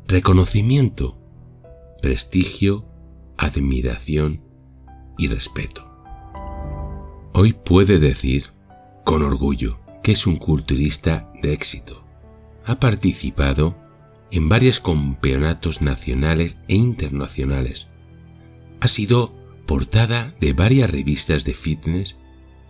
reconocimiento, 0.07 1.17
prestigio, 2.01 2.86
admiración 3.38 4.41
y 5.17 5.27
respeto. 5.27 5.88
Hoy 7.33 7.53
puede 7.53 8.00
decir, 8.00 8.48
con 9.05 9.24
orgullo, 9.24 9.79
que 10.03 10.13
es 10.13 10.27
un 10.27 10.38
culturista 10.38 11.31
de 11.41 11.53
éxito. 11.53 12.03
Ha 12.65 12.79
participado 12.79 13.75
en 14.31 14.50
varios 14.50 14.79
campeonatos 14.79 15.81
nacionales 15.81 16.57
e 16.67 16.75
internacionales. 16.75 17.88
Ha 18.79 18.88
sido 18.88 19.33
portada 19.65 20.33
de 20.39 20.53
varias 20.53 20.89
revistas 20.89 21.45
de 21.45 21.53
fitness 21.53 22.17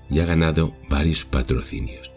y 0.09 0.19
ha 0.19 0.25
ganado 0.25 0.75
varios 0.89 1.23
patrocinios. 1.25 2.10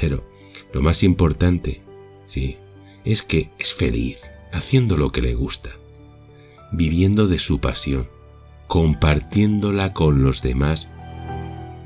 Pero 0.00 0.24
lo 0.72 0.82
más 0.82 1.02
importante, 1.02 1.80
sí, 2.26 2.56
es 3.04 3.22
que 3.22 3.50
es 3.58 3.74
feliz 3.74 4.18
haciendo 4.52 4.96
lo 4.96 5.12
que 5.12 5.22
le 5.22 5.34
gusta, 5.34 5.70
viviendo 6.72 7.28
de 7.28 7.38
su 7.38 7.60
pasión, 7.60 8.08
compartiéndola 8.66 9.92
con 9.92 10.22
los 10.22 10.42
demás 10.42 10.88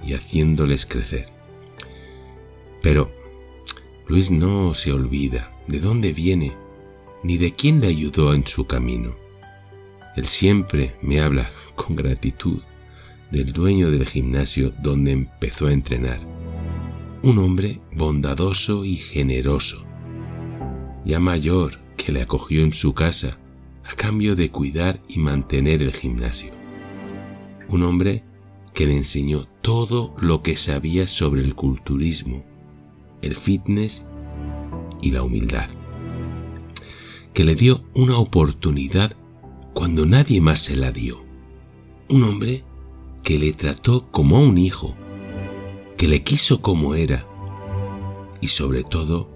y 0.04 0.14
haciéndoles 0.14 0.86
crecer. 0.86 1.26
Pero 2.82 3.10
Luis 4.08 4.30
no 4.30 4.74
se 4.74 4.92
olvida 4.92 5.52
de 5.68 5.80
dónde 5.80 6.12
viene 6.12 6.54
ni 7.22 7.36
de 7.36 7.54
quién 7.54 7.80
le 7.80 7.88
ayudó 7.88 8.32
en 8.32 8.46
su 8.46 8.66
camino. 8.66 9.14
Él 10.16 10.24
siempre 10.24 10.96
me 11.02 11.20
habla 11.20 11.50
con 11.76 11.96
gratitud 11.96 12.62
del 13.30 13.52
dueño 13.52 13.90
del 13.90 14.06
gimnasio 14.06 14.72
donde 14.82 15.12
empezó 15.12 15.66
a 15.66 15.72
entrenar. 15.72 16.18
Un 17.22 17.38
hombre 17.38 17.80
bondadoso 17.94 18.86
y 18.86 18.96
generoso, 18.96 19.84
ya 21.04 21.20
mayor, 21.20 21.78
que 21.98 22.12
le 22.12 22.22
acogió 22.22 22.62
en 22.62 22.72
su 22.72 22.94
casa 22.94 23.38
a 23.84 23.94
cambio 23.94 24.36
de 24.36 24.50
cuidar 24.50 25.02
y 25.06 25.18
mantener 25.18 25.82
el 25.82 25.92
gimnasio. 25.92 26.52
Un 27.68 27.82
hombre 27.82 28.24
que 28.72 28.86
le 28.86 28.96
enseñó 28.96 29.46
todo 29.60 30.14
lo 30.18 30.40
que 30.40 30.56
sabía 30.56 31.06
sobre 31.06 31.42
el 31.42 31.54
culturismo, 31.54 32.42
el 33.20 33.36
fitness 33.36 34.02
y 35.02 35.10
la 35.10 35.22
humildad. 35.22 35.68
Que 37.34 37.44
le 37.44 37.54
dio 37.54 37.84
una 37.92 38.16
oportunidad 38.16 39.14
cuando 39.74 40.06
nadie 40.06 40.40
más 40.40 40.60
se 40.60 40.74
la 40.74 40.90
dio. 40.90 41.22
Un 42.08 42.24
hombre 42.24 42.64
que 43.22 43.38
le 43.38 43.52
trató 43.52 44.10
como 44.10 44.38
a 44.38 44.40
un 44.40 44.56
hijo, 44.56 44.94
que 46.00 46.08
le 46.08 46.22
quiso 46.22 46.62
como 46.62 46.94
era 46.94 47.26
y 48.40 48.48
sobre 48.48 48.84
todo 48.84 49.28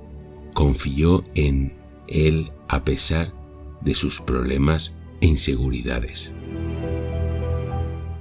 confió 0.55 1.23
en 1.35 1.75
él 2.09 2.53
a 2.69 2.85
pesar 2.85 3.35
de 3.83 3.95
sus 3.95 4.23
problemas 4.23 4.95
e 5.21 5.27
inseguridades. 5.27 6.33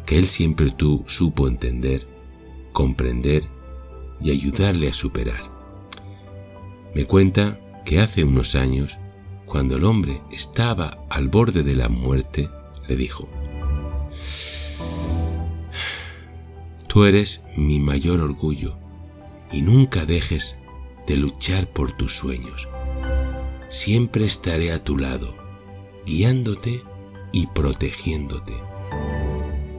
Que 0.06 0.18
él 0.18 0.28
siempre 0.28 0.72
tú 0.72 1.06
supo 1.08 1.48
entender, 1.48 2.06
comprender 2.74 3.46
y 4.22 4.32
ayudarle 4.32 4.90
a 4.90 4.94
superar. 4.94 5.44
Me 6.94 7.06
cuenta 7.06 7.62
que 7.86 8.02
hace 8.02 8.26
unos 8.26 8.56
años, 8.56 8.98
cuando 9.46 9.78
el 9.78 9.86
hombre 9.86 10.22
estaba 10.32 11.06
al 11.10 11.30
borde 11.30 11.64
de 11.64 11.78
la 11.78 11.88
muerte, 11.88 12.50
le 12.90 12.98
dijo, 12.98 13.30
Tú 16.94 17.06
eres 17.06 17.42
mi 17.58 17.80
mayor 17.80 18.22
orgullo 18.22 18.76
y 19.52 19.64
nunca 19.64 20.06
dejes 20.06 20.58
de 21.08 21.18
luchar 21.18 21.66
por 21.66 21.98
tus 21.98 22.14
sueños. 22.14 22.68
Siempre 23.68 24.26
estaré 24.26 24.72
a 24.72 24.84
tu 24.84 25.00
lado, 25.00 25.34
guiándote 26.06 26.84
y 27.32 27.48
protegiéndote. 27.48 28.54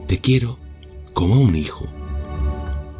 Te 0.07 0.17
quiero 0.17 0.59
como 1.13 1.39
un 1.39 1.55
hijo 1.55 1.87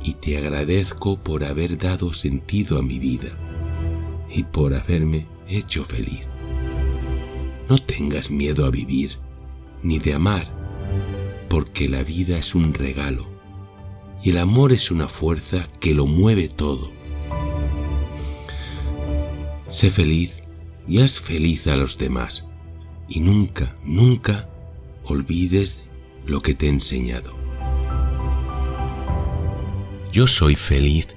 y 0.02 0.14
te 0.14 0.38
agradezco 0.38 1.18
por 1.18 1.44
haber 1.44 1.78
dado 1.78 2.14
sentido 2.14 2.80
a 2.80 2.82
mi 2.82 3.00
vida 3.00 3.38
y 4.34 4.44
por 4.44 4.76
haberme 4.76 5.28
hecho 5.50 5.84
feliz. 5.84 6.26
No 7.68 7.78
tengas 7.80 8.32
miedo 8.32 8.64
a 8.64 8.70
vivir 8.70 9.18
ni 9.84 10.00
de 10.00 10.14
amar, 10.14 10.48
porque 11.50 11.90
la 11.90 12.02
vida 12.04 12.38
es 12.38 12.56
un 12.56 12.74
regalo 12.74 13.35
y 14.26 14.32
el 14.32 14.40
amor 14.40 14.72
es 14.72 14.90
una 14.90 15.08
fuerza 15.08 15.70
que 15.80 15.94
lo 15.94 16.08
mueve 16.08 16.50
todo. 16.50 16.92
Sé 19.68 19.92
feliz 19.92 20.42
y 20.88 21.02
haz 21.02 21.20
feliz 21.20 21.68
a 21.68 21.76
los 21.76 22.00
demás 22.00 22.44
y 23.08 23.20
nunca, 23.20 23.78
nunca 23.84 24.50
olvides 25.04 25.88
lo 26.26 26.42
que 26.42 26.56
te 26.56 26.66
he 26.66 26.70
enseñado. 26.70 27.36
Yo 30.12 30.26
soy 30.26 30.56
feliz 30.56 31.16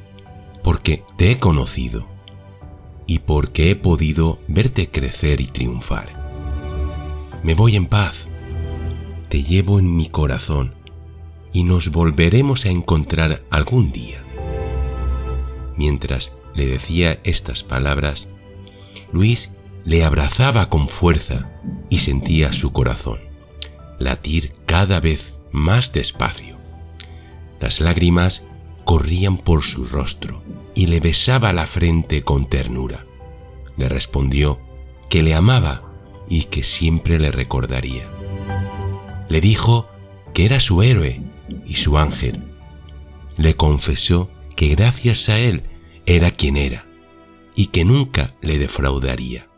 porque 0.62 1.02
te 1.16 1.30
he 1.30 1.38
conocido 1.38 2.06
y 3.06 3.20
porque 3.20 3.70
he 3.70 3.76
podido 3.76 4.38
verte 4.48 4.90
crecer 4.90 5.40
y 5.40 5.46
triunfar. 5.46 7.40
Me 7.42 7.54
voy 7.54 7.76
en 7.76 7.86
paz, 7.86 8.28
te 9.30 9.42
llevo 9.42 9.78
en 9.78 9.96
mi 9.96 10.10
corazón 10.10 10.74
y 11.52 11.64
nos 11.64 11.90
volveremos 11.90 12.66
a 12.66 12.70
encontrar 12.70 13.42
algún 13.50 13.92
día. 13.92 14.22
Mientras 15.76 16.32
le 16.54 16.66
decía 16.66 17.20
estas 17.24 17.62
palabras, 17.62 18.28
Luis 19.12 19.52
le 19.84 20.04
abrazaba 20.04 20.68
con 20.68 20.88
fuerza 20.88 21.50
y 21.88 21.98
sentía 21.98 22.52
su 22.52 22.72
corazón 22.72 23.28
latir 23.98 24.52
cada 24.66 25.00
vez 25.00 25.38
más 25.52 25.92
despacio. 25.92 26.56
Las 27.60 27.80
lágrimas 27.80 28.44
corrían 28.84 29.36
por 29.36 29.64
su 29.64 29.84
rostro 29.84 30.42
y 30.74 30.86
le 30.86 31.00
besaba 31.00 31.52
la 31.52 31.66
frente 31.66 32.22
con 32.22 32.48
ternura. 32.48 33.04
Le 33.76 33.88
respondió 33.88 34.60
que 35.08 35.22
le 35.22 35.34
amaba 35.34 35.92
y 36.28 36.44
que 36.44 36.62
siempre 36.62 37.18
le 37.18 37.32
recordaría. 37.32 38.08
Le 39.28 39.40
dijo 39.40 39.88
que 40.32 40.44
era 40.44 40.60
su 40.60 40.82
héroe 40.82 41.20
y 41.66 41.74
su 41.74 41.98
ángel. 41.98 42.42
Le 43.36 43.54
confesó 43.56 44.30
que 44.56 44.68
gracias 44.68 45.28
a 45.28 45.38
él 45.38 45.62
era 46.06 46.30
quien 46.30 46.56
era 46.56 46.86
y 47.54 47.66
que 47.66 47.84
nunca 47.84 48.34
le 48.40 48.58
defraudaría. 48.58 49.48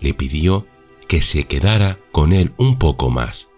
Le 0.00 0.14
pidió 0.14 0.66
que 1.08 1.20
se 1.20 1.44
quedara 1.44 1.98
con 2.12 2.32
él 2.32 2.52
un 2.56 2.78
poco 2.78 3.10
más, 3.10 3.48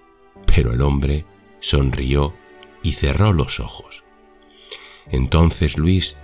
pero 0.46 0.72
el 0.72 0.82
hombre 0.82 1.24
sonrió 1.60 2.34
y 2.82 2.92
cerró 2.92 3.32
los 3.32 3.60
ojos. 3.60 4.04
Entonces 5.10 5.78
Luis 5.78 6.16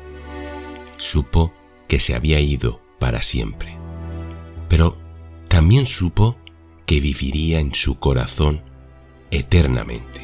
supo 0.96 1.52
que 1.88 2.00
se 2.00 2.14
había 2.14 2.40
ido 2.40 2.80
para 2.98 3.22
siempre, 3.22 3.76
pero 4.68 4.96
también 5.48 5.86
supo 5.86 6.36
que 6.86 7.00
viviría 7.00 7.60
en 7.60 7.74
su 7.74 7.98
corazón 7.98 8.62
eternamente. 9.30 10.21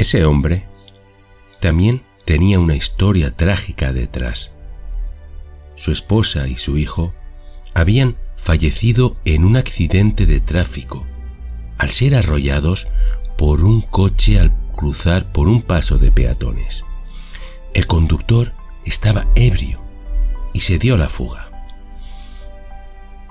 Ese 0.00 0.24
hombre 0.24 0.64
también 1.60 2.02
tenía 2.24 2.58
una 2.58 2.74
historia 2.74 3.36
trágica 3.36 3.92
detrás. 3.92 4.50
Su 5.76 5.92
esposa 5.92 6.48
y 6.48 6.56
su 6.56 6.78
hijo 6.78 7.12
habían 7.74 8.16
fallecido 8.34 9.18
en 9.26 9.44
un 9.44 9.58
accidente 9.58 10.24
de 10.24 10.40
tráfico 10.40 11.04
al 11.76 11.90
ser 11.90 12.14
arrollados 12.14 12.88
por 13.36 13.62
un 13.62 13.82
coche 13.82 14.40
al 14.40 14.56
cruzar 14.74 15.30
por 15.32 15.48
un 15.48 15.60
paso 15.60 15.98
de 15.98 16.10
peatones. 16.10 16.82
El 17.74 17.86
conductor 17.86 18.54
estaba 18.86 19.26
ebrio 19.34 19.82
y 20.54 20.60
se 20.60 20.78
dio 20.78 20.96
la 20.96 21.10
fuga. 21.10 21.50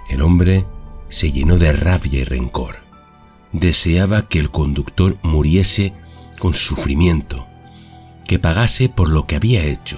El 0.07 0.21
hombre 0.21 0.67
se 1.07 1.31
llenó 1.31 1.57
de 1.57 1.73
rabia 1.73 2.19
y 2.19 2.25
rencor. 2.25 2.77
Deseaba 3.53 4.27
que 4.27 4.37
el 4.37 4.51
conductor 4.51 5.17
muriese 5.23 5.95
con 6.39 6.53
sufrimiento, 6.53 7.45
que 8.25 8.39
pagase 8.39 8.89
por 8.89 9.09
lo 9.09 9.27
que 9.27 9.35
había 9.35 9.63
hecho. 9.63 9.97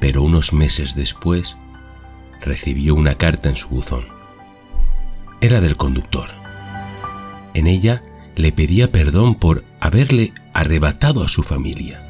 Pero 0.00 0.22
unos 0.22 0.52
meses 0.52 0.94
después 0.94 1.56
recibió 2.40 2.94
una 2.94 3.16
carta 3.16 3.48
en 3.48 3.56
su 3.56 3.68
buzón. 3.68 4.06
Era 5.40 5.60
del 5.60 5.76
conductor. 5.76 6.28
En 7.54 7.66
ella 7.66 8.02
le 8.36 8.52
pedía 8.52 8.90
perdón 8.90 9.34
por 9.34 9.64
haberle 9.80 10.32
arrebatado 10.54 11.22
a 11.22 11.28
su 11.28 11.42
familia. 11.42 12.08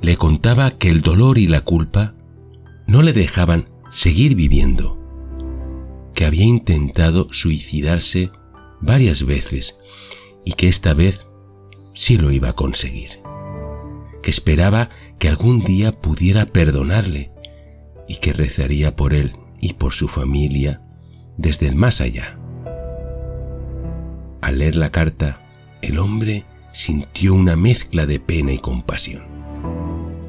Le 0.00 0.16
contaba 0.16 0.70
que 0.70 0.88
el 0.88 1.02
dolor 1.02 1.38
y 1.38 1.46
la 1.46 1.60
culpa 1.60 2.14
no 2.86 3.02
le 3.02 3.12
dejaban 3.12 3.68
seguir 3.90 4.34
viviendo, 4.34 4.98
que 6.14 6.24
había 6.24 6.44
intentado 6.44 7.28
suicidarse 7.32 8.30
varias 8.80 9.24
veces 9.24 9.78
y 10.44 10.52
que 10.52 10.68
esta 10.68 10.94
vez 10.94 11.26
sí 11.94 12.16
lo 12.16 12.30
iba 12.30 12.50
a 12.50 12.52
conseguir, 12.54 13.20
que 14.22 14.30
esperaba 14.30 14.90
que 15.18 15.28
algún 15.28 15.64
día 15.64 15.92
pudiera 15.92 16.46
perdonarle 16.46 17.32
y 18.08 18.16
que 18.16 18.32
rezaría 18.32 18.96
por 18.96 19.14
él 19.14 19.36
y 19.60 19.74
por 19.74 19.92
su 19.92 20.08
familia 20.08 20.82
desde 21.36 21.66
el 21.66 21.76
más 21.76 22.00
allá. 22.00 22.38
Al 24.40 24.58
leer 24.58 24.76
la 24.76 24.90
carta, 24.90 25.40
el 25.82 25.98
hombre 25.98 26.44
sintió 26.72 27.34
una 27.34 27.56
mezcla 27.56 28.06
de 28.06 28.18
pena 28.18 28.52
y 28.52 28.58
compasión. 28.58 29.22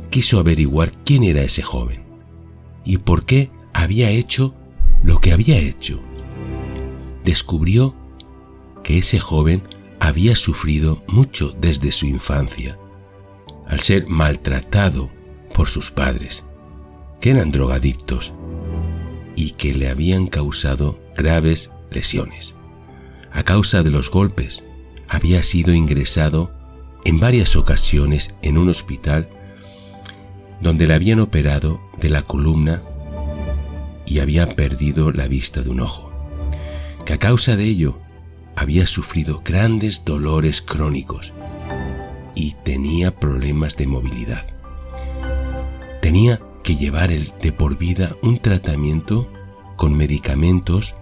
Quiso 0.10 0.39
averiguar 0.39 0.91
quién 1.04 1.23
era 1.23 1.41
ese 1.41 1.63
joven 1.63 2.04
y 2.86 2.97
por 2.97 3.26
qué 3.26 3.49
había 3.73 4.10
hecho 4.10 4.54
lo 5.04 5.19
que 5.19 5.34
había 5.34 5.58
hecho. 5.58 6.02
Descubrió 7.26 7.95
que 8.84 8.99
ese 8.99 9.19
joven 9.19 9.63
había 10.04 10.36
sufrido 10.36 11.02
mucho 11.08 11.56
desde 11.62 11.94
su 11.94 12.06
infancia, 12.06 12.78
al 13.68 13.80
ser 13.80 14.06
maltratado 14.08 15.10
por 15.54 15.70
sus 15.70 15.92
padres, 15.92 16.44
que 17.22 17.30
eran 17.30 17.52
drogadictos 17.52 18.34
y 19.38 19.52
que 19.52 19.74
le 19.74 19.88
habían 19.88 20.28
causado 20.28 21.00
graves 21.16 21.72
lesiones, 21.89 22.54
a 23.32 23.44
causa 23.44 23.82
de 23.82 23.92
los 23.92 24.12
golpes 24.12 24.62
había 25.08 25.42
sido 25.42 25.74
ingresado 25.74 26.52
en 27.06 27.22
varias 27.22 27.56
ocasiones 27.56 28.36
en 28.42 28.58
un 28.58 28.68
hospital 28.68 29.30
donde 30.60 30.86
le 30.86 30.96
habían 30.96 31.22
operado 31.22 31.80
de 32.02 32.10
la 32.10 32.24
columna 32.24 32.84
y 34.06 34.20
había 34.20 34.54
perdido 34.54 35.13
la 35.13 35.30
vista 35.30 35.62
de 35.62 35.70
un 35.70 35.80
ojo, 35.80 36.12
que 37.06 37.13
a 37.13 37.20
causa 37.20 37.56
de 37.56 37.63
ello 37.63 38.03
había 38.56 38.86
sufrido 38.86 39.42
grandes 39.44 40.06
dolores 40.06 40.62
crónicos 40.62 41.34
y 42.36 42.56
tenía 42.63 43.16
problemas 43.16 43.78
de 43.78 43.88
movilidad. 43.88 44.46
Tenía 46.02 46.42
que 46.63 46.76
llevar 46.76 47.12
el, 47.12 47.32
de 47.42 47.52
por 47.52 47.78
vida 47.78 48.16
un 48.22 48.39
tratamiento 48.39 49.32
con 49.76 49.96
medicamentos 49.96 50.96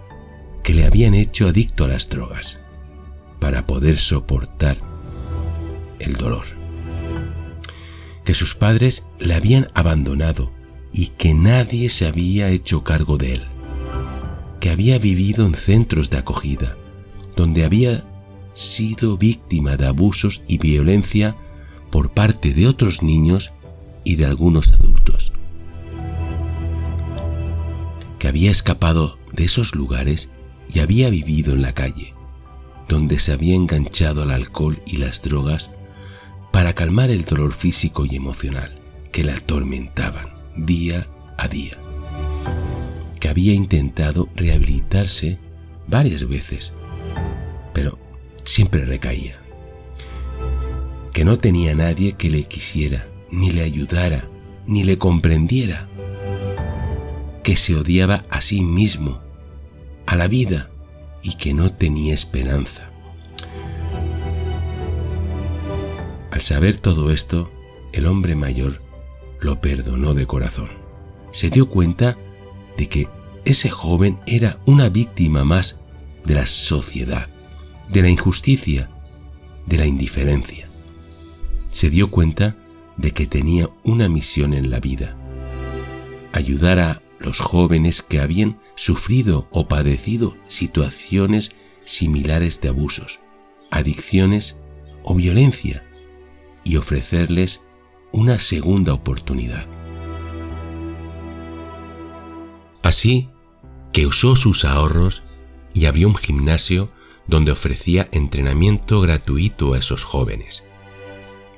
que 0.62 0.74
le 0.74 0.84
habían 0.84 1.14
hecho 1.14 1.48
adicto 1.48 1.84
a 1.84 1.88
las 1.88 2.08
drogas 2.08 2.58
para 3.40 3.66
poder 3.66 3.98
soportar 3.98 4.78
el 5.98 6.14
dolor. 6.14 6.46
Que 8.24 8.34
sus 8.34 8.54
padres 8.54 9.04
le 9.18 9.34
habían 9.34 9.68
abandonado 9.74 10.52
y 10.92 11.08
que 11.08 11.34
nadie 11.34 11.90
se 11.90 12.06
había 12.06 12.50
hecho 12.50 12.84
cargo 12.84 13.18
de 13.18 13.34
él. 13.34 13.42
Que 14.60 14.70
había 14.70 14.98
vivido 14.98 15.44
en 15.46 15.54
centros 15.54 16.10
de 16.10 16.18
acogida, 16.18 16.76
donde 17.36 17.64
había 17.64 18.04
sido 18.54 19.16
víctima 19.16 19.76
de 19.76 19.86
abusos 19.86 20.42
y 20.46 20.58
violencia 20.58 21.36
por 21.90 22.12
parte 22.12 22.54
de 22.54 22.66
otros 22.66 23.02
niños 23.02 23.52
y 24.04 24.16
de 24.16 24.26
algunos 24.26 24.72
adultos. 24.72 25.32
Que 28.18 28.28
había 28.28 28.50
escapado 28.50 29.18
de 29.32 29.44
esos 29.44 29.74
lugares 29.74 30.30
y 30.72 30.80
había 30.80 31.10
vivido 31.10 31.52
en 31.54 31.62
la 31.62 31.72
calle, 31.72 32.14
donde 32.88 33.18
se 33.18 33.32
había 33.32 33.54
enganchado 33.54 34.22
al 34.22 34.30
alcohol 34.30 34.80
y 34.86 34.98
las 34.98 35.22
drogas 35.22 35.70
para 36.50 36.74
calmar 36.74 37.10
el 37.10 37.24
dolor 37.24 37.52
físico 37.52 38.04
y 38.04 38.16
emocional 38.16 38.74
que 39.10 39.24
le 39.24 39.32
atormentaban 39.32 40.34
día 40.56 41.08
a 41.38 41.48
día, 41.48 41.78
que 43.20 43.28
había 43.28 43.54
intentado 43.54 44.28
rehabilitarse 44.36 45.38
varias 45.88 46.28
veces, 46.28 46.74
pero 47.72 47.98
siempre 48.44 48.84
recaía, 48.84 49.38
que 51.12 51.24
no 51.24 51.38
tenía 51.38 51.74
nadie 51.74 52.12
que 52.12 52.30
le 52.30 52.44
quisiera, 52.44 53.06
ni 53.30 53.50
le 53.50 53.62
ayudara, 53.62 54.28
ni 54.66 54.84
le 54.84 54.98
comprendiera, 54.98 55.88
que 57.42 57.56
se 57.56 57.76
odiaba 57.76 58.24
a 58.30 58.40
sí 58.40 58.62
mismo, 58.62 59.20
a 60.06 60.16
la 60.16 60.28
vida, 60.28 60.70
y 61.22 61.36
que 61.36 61.54
no 61.54 61.70
tenía 61.70 62.14
esperanza. 62.14 62.90
Al 66.30 66.40
saber 66.40 66.76
todo 66.76 67.10
esto, 67.10 67.50
el 67.92 68.06
hombre 68.06 68.34
mayor 68.34 68.82
lo 69.40 69.60
perdonó 69.60 70.14
de 70.14 70.26
corazón. 70.26 70.70
Se 71.30 71.50
dio 71.50 71.68
cuenta 71.68 72.16
de 72.76 72.88
que 72.88 73.08
ese 73.44 73.70
joven 73.70 74.18
era 74.26 74.58
una 74.66 74.88
víctima 74.88 75.44
más 75.44 75.80
de 76.24 76.34
la 76.34 76.46
sociedad, 76.46 77.28
de 77.88 78.02
la 78.02 78.08
injusticia, 78.08 78.90
de 79.66 79.78
la 79.78 79.86
indiferencia. 79.86 80.68
Se 81.70 81.90
dio 81.90 82.10
cuenta 82.10 82.56
de 82.96 83.12
que 83.12 83.26
tenía 83.26 83.68
una 83.84 84.08
misión 84.08 84.54
en 84.54 84.70
la 84.70 84.80
vida, 84.80 85.16
ayudar 86.32 86.80
a 86.80 87.02
los 87.18 87.38
jóvenes 87.38 88.02
que 88.02 88.20
habían 88.20 88.60
sufrido 88.74 89.48
o 89.50 89.68
padecido 89.68 90.36
situaciones 90.46 91.50
similares 91.84 92.60
de 92.60 92.68
abusos, 92.68 93.20
adicciones 93.70 94.56
o 95.02 95.14
violencia 95.14 95.84
y 96.64 96.76
ofrecerles 96.76 97.60
una 98.12 98.38
segunda 98.38 98.92
oportunidad. 98.92 99.66
Así 102.82 103.28
que 103.92 104.06
usó 104.06 104.36
sus 104.36 104.64
ahorros 104.64 105.22
y 105.74 105.86
abrió 105.86 106.08
un 106.08 106.16
gimnasio 106.16 106.92
donde 107.26 107.52
ofrecía 107.52 108.08
entrenamiento 108.12 109.00
gratuito 109.00 109.74
a 109.74 109.78
esos 109.78 110.04
jóvenes. 110.04 110.64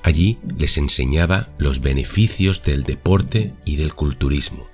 Allí 0.02 0.38
les 0.58 0.76
enseñaba 0.76 1.48
los 1.58 1.80
beneficios 1.80 2.62
del 2.62 2.84
deporte 2.84 3.54
y 3.64 3.76
del 3.76 3.94
culturismo. 3.94 4.68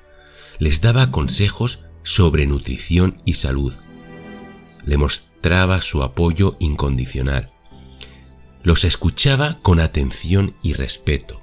Les 0.58 0.80
daba 0.80 1.12
consejos 1.12 1.86
sobre 2.02 2.46
nutrición 2.46 3.16
y 3.24 3.34
salud. 3.34 3.74
Le 4.84 4.96
mostraba 4.96 5.82
su 5.82 6.02
apoyo 6.02 6.56
incondicional. 6.58 7.52
Los 8.62 8.84
escuchaba 8.84 9.60
con 9.62 9.78
atención 9.78 10.56
y 10.62 10.72
respeto. 10.72 11.40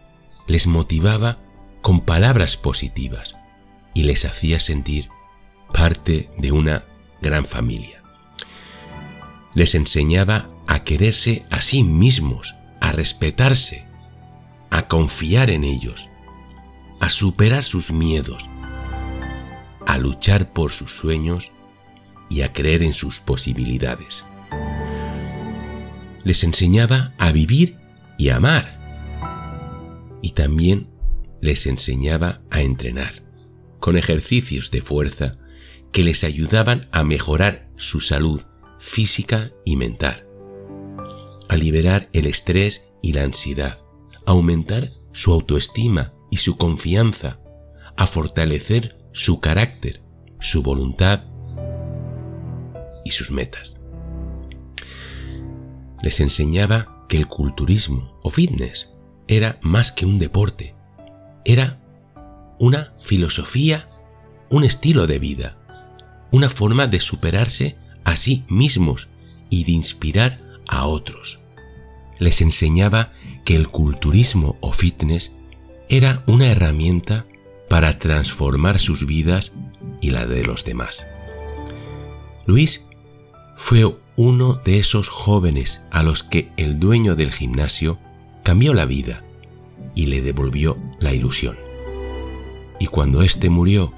Les 0.48 0.68
motivaba 0.68 1.40
con 1.82 2.02
palabras 2.02 2.58
positivas 2.58 3.38
y 3.94 4.04
les 4.04 4.26
hacía 4.26 4.60
sentir 4.60 5.08
parte 5.74 6.30
de 6.38 6.52
una 6.52 6.86
gran 7.22 7.46
familia. 7.46 8.02
Les 9.54 9.76
enseñaba 9.76 10.50
a 10.68 10.84
quererse 10.84 11.46
a 11.50 11.62
sí 11.62 11.84
mismos, 11.84 12.56
a 12.80 12.92
respetarse, 12.92 13.88
a 14.70 14.88
confiar 14.88 15.50
en 15.50 15.64
ellos, 15.64 16.10
a 17.00 17.10
superar 17.10 17.64
sus 17.64 17.92
miedos, 17.92 18.50
a 19.86 19.98
luchar 19.98 20.52
por 20.52 20.72
sus 20.72 20.92
sueños 20.92 21.52
y 22.30 22.42
a 22.42 22.54
creer 22.54 22.84
en 22.84 22.94
sus 22.94 23.20
posibilidades. 23.20 24.26
Les 26.24 26.44
enseñaba 26.44 27.14
a 27.18 27.32
vivir 27.32 27.78
y 28.18 28.30
a 28.30 28.38
amar. 28.38 28.78
Y 30.22 30.32
también 30.32 30.90
les 31.42 31.68
enseñaba 31.68 32.42
a 32.50 32.62
entrenar, 32.62 33.24
con 33.80 33.98
ejercicios 33.98 34.72
de 34.72 34.82
fuerza 34.82 35.38
que 35.98 36.04
les 36.04 36.24
ayudaban 36.24 36.88
a 36.92 37.04
mejorar 37.04 37.72
su 37.76 38.02
salud 38.02 38.44
física 38.78 39.50
y 39.66 39.78
mental, 39.78 40.28
a 41.50 41.58
liberar 41.58 42.08
el 42.14 42.28
estrés 42.28 42.94
y 43.02 43.14
la 43.14 43.24
ansiedad, 43.24 43.80
a 44.28 44.34
aumentar 44.34 44.92
su 45.12 45.34
autoestima 45.34 46.14
y 46.30 46.38
su 46.38 46.56
confianza, 46.56 47.40
a 47.96 48.06
fortalecer 48.06 49.10
su 49.12 49.42
carácter, 49.42 50.04
su 50.40 50.62
voluntad 50.62 51.24
y 53.04 53.10
sus 53.10 53.32
metas. 53.32 53.78
Les 56.04 56.20
enseñaba 56.20 57.08
que 57.10 57.18
el 57.18 57.26
culturismo 57.26 58.20
o 58.22 58.30
fitness 58.30 58.94
era 59.28 59.58
más 59.64 59.92
que 59.92 60.06
un 60.06 60.20
deporte, 60.20 60.76
era 61.44 61.82
una 62.60 62.94
filosofía, 63.02 63.90
un 64.52 64.64
estilo 64.64 65.08
de 65.08 65.18
vida, 65.18 65.57
una 66.32 66.50
forma 66.50 66.88
de 66.88 67.00
superarse 67.00 67.78
a 68.04 68.16
sí 68.16 68.46
mismos 68.48 69.10
y 69.50 69.64
de 69.64 69.72
inspirar 69.72 70.40
a 70.68 70.86
otros. 70.86 71.40
Les 72.20 72.42
enseñaba 72.42 73.14
que 73.46 73.56
el 73.56 73.68
culturismo 73.68 74.58
o 74.60 74.72
fitness 74.72 75.34
era 75.90 76.24
una 76.28 76.48
herramienta 76.48 77.26
para 77.70 78.00
transformar 78.00 78.80
sus 78.80 79.06
vidas 79.06 79.54
y 80.02 80.12
la 80.12 80.26
de 80.26 80.44
los 80.44 80.66
demás. 80.66 81.08
Luis 82.46 82.86
fue 83.56 83.98
uno 84.16 84.56
de 84.56 84.80
esos 84.80 85.10
jóvenes 85.10 85.82
a 85.92 86.04
los 86.04 86.24
que 86.24 86.52
el 86.58 86.80
dueño 86.80 87.16
del 87.16 87.32
gimnasio 87.32 88.00
cambió 88.44 88.74
la 88.74 88.86
vida 88.86 89.24
y 89.96 90.08
le 90.08 90.22
devolvió 90.22 90.78
la 91.00 91.14
ilusión. 91.14 91.58
Y 92.80 92.88
cuando 92.88 93.22
éste 93.22 93.50
murió, 93.50 93.94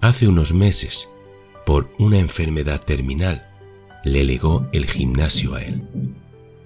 hace 0.00 0.28
unos 0.28 0.52
meses, 0.52 1.08
por 1.64 1.90
una 1.98 2.18
enfermedad 2.18 2.82
terminal, 2.82 3.46
le 4.04 4.24
legó 4.24 4.68
el 4.72 4.86
gimnasio 4.86 5.54
a 5.54 5.62
él, 5.62 5.82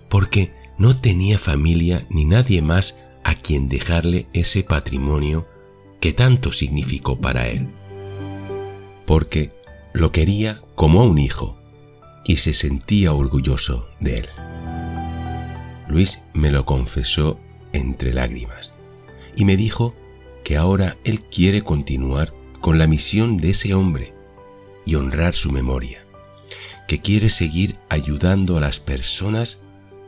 porque 0.09 0.53
no 0.77 0.99
tenía 0.99 1.39
familia 1.39 2.07
ni 2.11 2.25
nadie 2.25 2.63
más 2.63 2.99
a 3.25 3.35
quien 3.35 3.69
dejarle 3.69 4.27
ese 4.33 4.63
patrimonio 4.63 5.47
que 6.01 6.13
tanto 6.13 6.53
significó 6.53 7.21
para 7.21 7.49
él. 7.49 7.69
Porque 9.07 9.53
lo 9.93 10.13
quería 10.13 10.63
como 10.75 11.01
a 11.01 11.05
un 11.05 11.19
hijo 11.19 11.59
y 12.25 12.37
se 12.37 12.55
sentía 12.55 13.13
orgulloso 13.13 13.89
de 14.01 14.19
él. 14.19 14.29
Luis 15.89 16.21
me 16.35 16.51
lo 16.51 16.65
confesó 16.65 17.41
entre 17.73 18.13
lágrimas 18.13 18.73
y 19.35 19.45
me 19.45 19.57
dijo 19.57 19.95
que 20.45 20.57
ahora 20.57 20.97
él 21.05 21.23
quiere 21.23 21.63
continuar 21.63 22.33
con 22.61 22.79
la 22.79 22.87
misión 22.87 23.37
de 23.39 23.51
ese 23.51 23.75
hombre 23.75 24.18
y 24.89 24.95
honrar 24.95 25.35
su 25.35 25.53
memoria, 25.53 26.03
que 26.87 27.03
quiere 27.03 27.29
seguir 27.29 27.77
ayudando 27.91 28.57
a 28.57 28.61
las 28.63 28.81
personas 28.81 29.59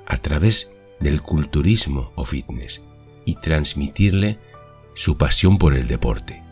a 0.07 0.16
través 0.16 0.73
del 1.01 1.21
culturismo 1.21 2.12
o 2.14 2.25
fitness 2.25 2.81
y 3.27 3.35
transmitirle 3.35 4.38
su 4.95 5.19
pasión 5.19 5.59
por 5.59 5.75
el 5.75 5.87
deporte, 5.87 6.43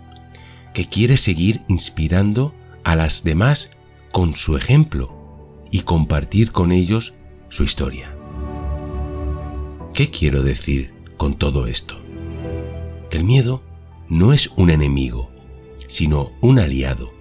que 0.75 0.85
quiere 0.85 1.17
seguir 1.17 1.63
inspirando 1.69 2.55
a 2.85 2.97
las 2.97 3.25
demás 3.25 3.71
con 4.13 4.37
su 4.37 4.59
ejemplo 4.59 5.65
y 5.71 5.81
compartir 5.81 6.53
con 6.53 6.71
ellos 6.71 7.15
su 7.49 7.65
historia. 7.65 8.15
¿Qué 9.95 10.11
quiero 10.11 10.43
decir 10.43 10.93
con 11.17 11.39
todo 11.39 11.67
esto? 11.67 11.99
Que 13.09 13.17
el 13.17 13.25
miedo 13.25 13.63
no 14.11 14.35
es 14.35 14.49
un 14.49 14.69
enemigo, 14.69 15.31
sino 15.87 16.31
un 16.43 16.59
aliado. 16.59 17.18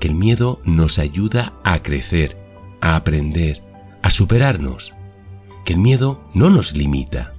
Que 0.00 0.08
el 0.08 0.14
miedo 0.14 0.60
nos 0.64 0.98
ayuda 0.98 1.54
a 1.64 1.82
crecer, 1.82 2.36
a 2.80 2.96
aprender, 2.96 3.62
a 4.02 4.10
superarnos. 4.10 4.94
Que 5.64 5.72
el 5.72 5.78
miedo 5.78 6.20
no 6.34 6.50
nos 6.50 6.76
limita, 6.76 7.34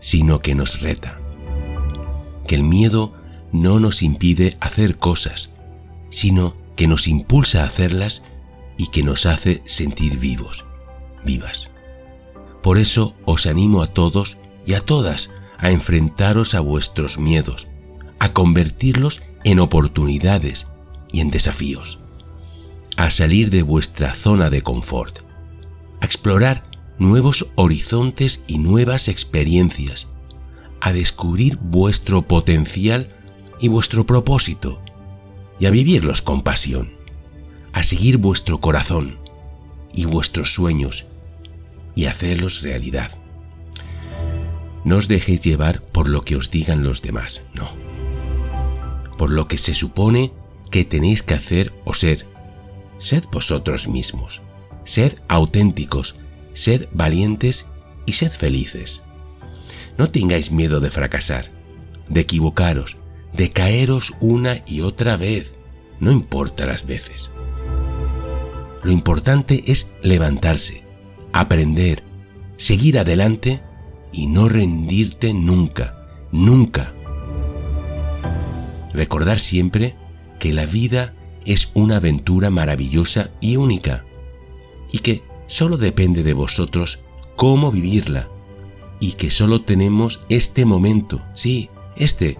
sino 0.00 0.40
que 0.40 0.54
nos 0.54 0.82
reta. 0.82 1.18
Que 2.46 2.56
el 2.56 2.62
miedo 2.62 3.12
no 3.52 3.80
nos 3.80 4.02
impide 4.02 4.56
hacer 4.60 4.96
cosas, 4.96 5.50
sino 6.08 6.56
que 6.76 6.88
nos 6.88 7.08
impulsa 7.08 7.62
a 7.62 7.66
hacerlas 7.66 8.22
y 8.76 8.88
que 8.88 9.02
nos 9.02 9.26
hace 9.26 9.62
sentir 9.66 10.18
vivos, 10.18 10.64
vivas. 11.24 11.70
Por 12.62 12.78
eso 12.78 13.14
os 13.24 13.46
animo 13.46 13.82
a 13.82 13.86
todos 13.86 14.38
y 14.66 14.74
a 14.74 14.80
todas 14.80 15.30
a 15.58 15.70
enfrentaros 15.70 16.54
a 16.54 16.60
vuestros 16.60 17.18
miedos, 17.18 17.68
a 18.18 18.32
convertirlos 18.32 19.22
en 19.44 19.60
oportunidades 19.60 20.66
y 21.12 21.20
en 21.20 21.30
desafíos, 21.30 21.99
a 23.00 23.08
salir 23.08 23.48
de 23.48 23.62
vuestra 23.62 24.12
zona 24.12 24.50
de 24.50 24.60
confort, 24.60 25.20
a 26.02 26.04
explorar 26.04 26.66
nuevos 26.98 27.48
horizontes 27.54 28.44
y 28.46 28.58
nuevas 28.58 29.08
experiencias, 29.08 30.08
a 30.82 30.92
descubrir 30.92 31.56
vuestro 31.56 32.28
potencial 32.28 33.10
y 33.58 33.68
vuestro 33.68 34.04
propósito, 34.04 34.82
y 35.58 35.64
a 35.64 35.70
vivirlos 35.70 36.20
con 36.20 36.42
pasión, 36.42 36.92
a 37.72 37.82
seguir 37.84 38.18
vuestro 38.18 38.60
corazón 38.60 39.16
y 39.94 40.04
vuestros 40.04 40.52
sueños 40.52 41.06
y 41.94 42.04
hacerlos 42.04 42.60
realidad. 42.60 43.12
No 44.84 44.98
os 44.98 45.08
dejéis 45.08 45.40
llevar 45.40 45.80
por 45.80 46.06
lo 46.06 46.26
que 46.26 46.36
os 46.36 46.50
digan 46.50 46.82
los 46.82 47.00
demás, 47.00 47.44
no. 47.54 47.70
Por 49.16 49.32
lo 49.32 49.48
que 49.48 49.56
se 49.56 49.72
supone 49.72 50.32
que 50.70 50.84
tenéis 50.84 51.22
que 51.22 51.32
hacer 51.32 51.72
o 51.86 51.94
ser. 51.94 52.26
Sed 53.00 53.24
vosotros 53.32 53.88
mismos. 53.88 54.42
Sed 54.84 55.18
auténticos, 55.26 56.16
sed 56.52 56.88
valientes 56.92 57.66
y 58.06 58.12
sed 58.12 58.30
felices. 58.30 59.02
No 59.98 60.10
tengáis 60.10 60.52
miedo 60.52 60.80
de 60.80 60.90
fracasar, 60.90 61.50
de 62.08 62.20
equivocaros, 62.20 62.98
de 63.32 63.50
caeros 63.50 64.12
una 64.20 64.62
y 64.66 64.82
otra 64.82 65.16
vez, 65.16 65.54
no 65.98 66.10
importa 66.12 66.66
las 66.66 66.86
veces. 66.86 67.30
Lo 68.82 68.92
importante 68.92 69.64
es 69.66 69.90
levantarse, 70.02 70.84
aprender, 71.32 72.02
seguir 72.56 72.98
adelante 72.98 73.62
y 74.12 74.26
no 74.26 74.48
rendirte 74.48 75.32
nunca, 75.32 76.28
nunca. 76.32 76.92
Recordar 78.92 79.38
siempre 79.38 79.96
que 80.38 80.52
la 80.52 80.66
vida 80.66 81.14
es 81.44 81.70
una 81.74 81.96
aventura 81.96 82.50
maravillosa 82.50 83.30
y 83.40 83.56
única 83.56 84.04
y 84.92 84.98
que 84.98 85.22
solo 85.46 85.76
depende 85.76 86.22
de 86.22 86.34
vosotros 86.34 87.00
cómo 87.36 87.70
vivirla 87.70 88.28
y 88.98 89.12
que 89.12 89.30
solo 89.30 89.62
tenemos 89.62 90.20
este 90.28 90.64
momento, 90.64 91.22
sí, 91.34 91.70
este 91.96 92.38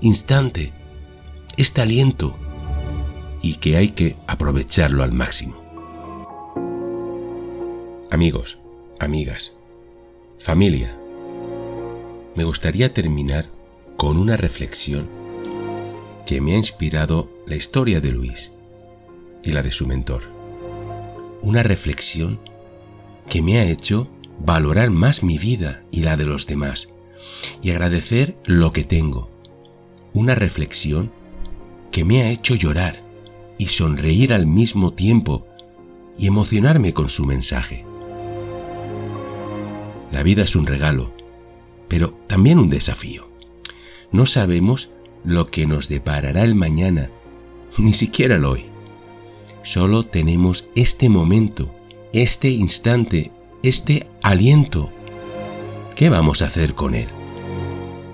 instante, 0.00 0.72
este 1.56 1.80
aliento 1.80 2.36
y 3.42 3.56
que 3.56 3.76
hay 3.76 3.90
que 3.90 4.16
aprovecharlo 4.26 5.04
al 5.04 5.12
máximo. 5.12 5.56
Amigos, 8.10 8.58
amigas, 8.98 9.54
familia, 10.38 10.98
me 12.34 12.44
gustaría 12.44 12.92
terminar 12.92 13.50
con 13.96 14.16
una 14.16 14.36
reflexión 14.36 15.08
que 16.26 16.40
me 16.40 16.54
ha 16.54 16.56
inspirado 16.56 17.28
la 17.48 17.56
historia 17.56 18.02
de 18.02 18.12
Luis 18.12 18.52
y 19.42 19.52
la 19.52 19.62
de 19.62 19.72
su 19.72 19.86
mentor. 19.86 20.22
Una 21.40 21.62
reflexión 21.62 22.40
que 23.28 23.40
me 23.40 23.58
ha 23.58 23.64
hecho 23.64 24.08
valorar 24.38 24.90
más 24.90 25.22
mi 25.22 25.38
vida 25.38 25.82
y 25.90 26.02
la 26.02 26.18
de 26.18 26.26
los 26.26 26.46
demás 26.46 26.90
y 27.62 27.70
agradecer 27.70 28.36
lo 28.44 28.72
que 28.72 28.84
tengo. 28.84 29.30
Una 30.12 30.34
reflexión 30.34 31.10
que 31.90 32.04
me 32.04 32.22
ha 32.22 32.30
hecho 32.30 32.54
llorar 32.54 33.02
y 33.56 33.68
sonreír 33.68 34.34
al 34.34 34.46
mismo 34.46 34.92
tiempo 34.92 35.46
y 36.18 36.26
emocionarme 36.26 36.92
con 36.92 37.08
su 37.08 37.24
mensaje. 37.24 37.86
La 40.12 40.22
vida 40.22 40.42
es 40.42 40.54
un 40.54 40.66
regalo, 40.66 41.14
pero 41.88 42.10
también 42.26 42.58
un 42.58 42.68
desafío. 42.68 43.30
No 44.12 44.26
sabemos 44.26 44.90
lo 45.24 45.46
que 45.46 45.66
nos 45.66 45.88
deparará 45.88 46.44
el 46.44 46.54
mañana, 46.54 47.10
ni 47.78 47.92
siquiera 47.92 48.36
el 48.36 48.44
hoy. 48.44 48.66
Solo 49.62 50.04
tenemos 50.04 50.68
este 50.74 51.08
momento, 51.08 51.74
este 52.12 52.50
instante, 52.50 53.32
este 53.62 54.06
aliento. 54.22 54.90
¿Qué 55.94 56.08
vamos 56.08 56.42
a 56.42 56.46
hacer 56.46 56.74
con 56.74 56.94
él? 56.94 57.08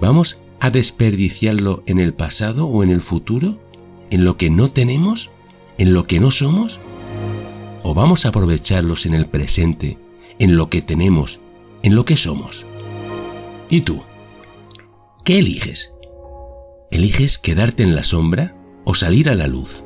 ¿Vamos 0.00 0.38
a 0.60 0.70
desperdiciarlo 0.70 1.82
en 1.86 2.00
el 2.00 2.14
pasado 2.14 2.66
o 2.66 2.82
en 2.82 2.90
el 2.90 3.00
futuro? 3.00 3.58
¿En 4.10 4.24
lo 4.24 4.36
que 4.36 4.50
no 4.50 4.68
tenemos? 4.68 5.30
¿En 5.78 5.92
lo 5.92 6.06
que 6.06 6.20
no 6.20 6.30
somos? 6.30 6.80
¿O 7.82 7.94
vamos 7.94 8.24
a 8.24 8.30
aprovecharlos 8.30 9.06
en 9.06 9.14
el 9.14 9.26
presente, 9.26 9.98
en 10.38 10.56
lo 10.56 10.70
que 10.70 10.82
tenemos, 10.82 11.40
en 11.82 11.94
lo 11.94 12.04
que 12.04 12.16
somos? 12.16 12.66
¿Y 13.68 13.82
tú? 13.82 14.02
¿Qué 15.24 15.38
eliges? 15.38 15.92
¿Eliges 16.90 17.38
quedarte 17.38 17.82
en 17.82 17.94
la 17.94 18.02
sombra 18.02 18.53
o 18.84 18.94
salir 18.94 19.28
a 19.28 19.34
la 19.34 19.46
luz? 19.46 19.84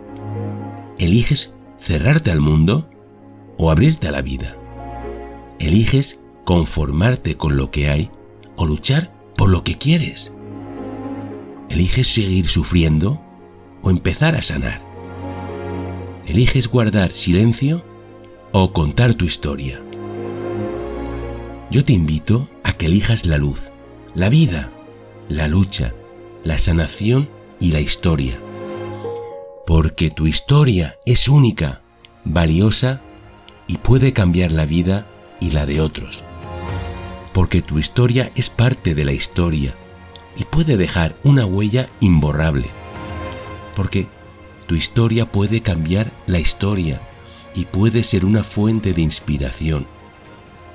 ¿Eliges 0.98 1.54
cerrarte 1.78 2.30
al 2.30 2.40
mundo 2.40 2.90
o 3.56 3.70
abrirte 3.70 4.08
a 4.08 4.12
la 4.12 4.22
vida? 4.22 4.56
¿Eliges 5.58 6.20
conformarte 6.44 7.36
con 7.36 7.56
lo 7.56 7.70
que 7.70 7.88
hay 7.88 8.10
o 8.56 8.66
luchar 8.66 9.12
por 9.36 9.50
lo 9.50 9.64
que 9.64 9.76
quieres? 9.76 10.32
¿Eliges 11.68 12.08
seguir 12.08 12.48
sufriendo 12.48 13.20
o 13.82 13.90
empezar 13.90 14.34
a 14.34 14.42
sanar? 14.42 14.82
¿Eliges 16.26 16.68
guardar 16.68 17.12
silencio 17.12 17.84
o 18.52 18.72
contar 18.72 19.14
tu 19.14 19.24
historia? 19.24 19.82
Yo 21.70 21.84
te 21.84 21.92
invito 21.92 22.48
a 22.64 22.72
que 22.72 22.86
elijas 22.86 23.26
la 23.26 23.38
luz, 23.38 23.70
la 24.14 24.28
vida, 24.28 24.72
la 25.28 25.48
lucha, 25.48 25.94
la 26.42 26.56
sanación 26.58 27.28
y 27.60 27.72
la 27.72 27.80
historia. 27.80 28.40
Porque 29.68 30.08
tu 30.08 30.26
historia 30.26 30.96
es 31.04 31.28
única, 31.28 31.82
valiosa 32.24 33.02
y 33.66 33.76
puede 33.76 34.14
cambiar 34.14 34.50
la 34.50 34.64
vida 34.64 35.06
y 35.40 35.50
la 35.50 35.66
de 35.66 35.82
otros. 35.82 36.24
Porque 37.34 37.60
tu 37.60 37.78
historia 37.78 38.32
es 38.34 38.48
parte 38.48 38.94
de 38.94 39.04
la 39.04 39.12
historia 39.12 39.74
y 40.38 40.44
puede 40.44 40.78
dejar 40.78 41.16
una 41.22 41.44
huella 41.44 41.90
imborrable. 42.00 42.70
Porque 43.76 44.06
tu 44.66 44.74
historia 44.74 45.30
puede 45.30 45.60
cambiar 45.60 46.10
la 46.26 46.38
historia 46.38 47.02
y 47.54 47.66
puede 47.66 48.04
ser 48.04 48.24
una 48.24 48.44
fuente 48.44 48.94
de 48.94 49.02
inspiración 49.02 49.86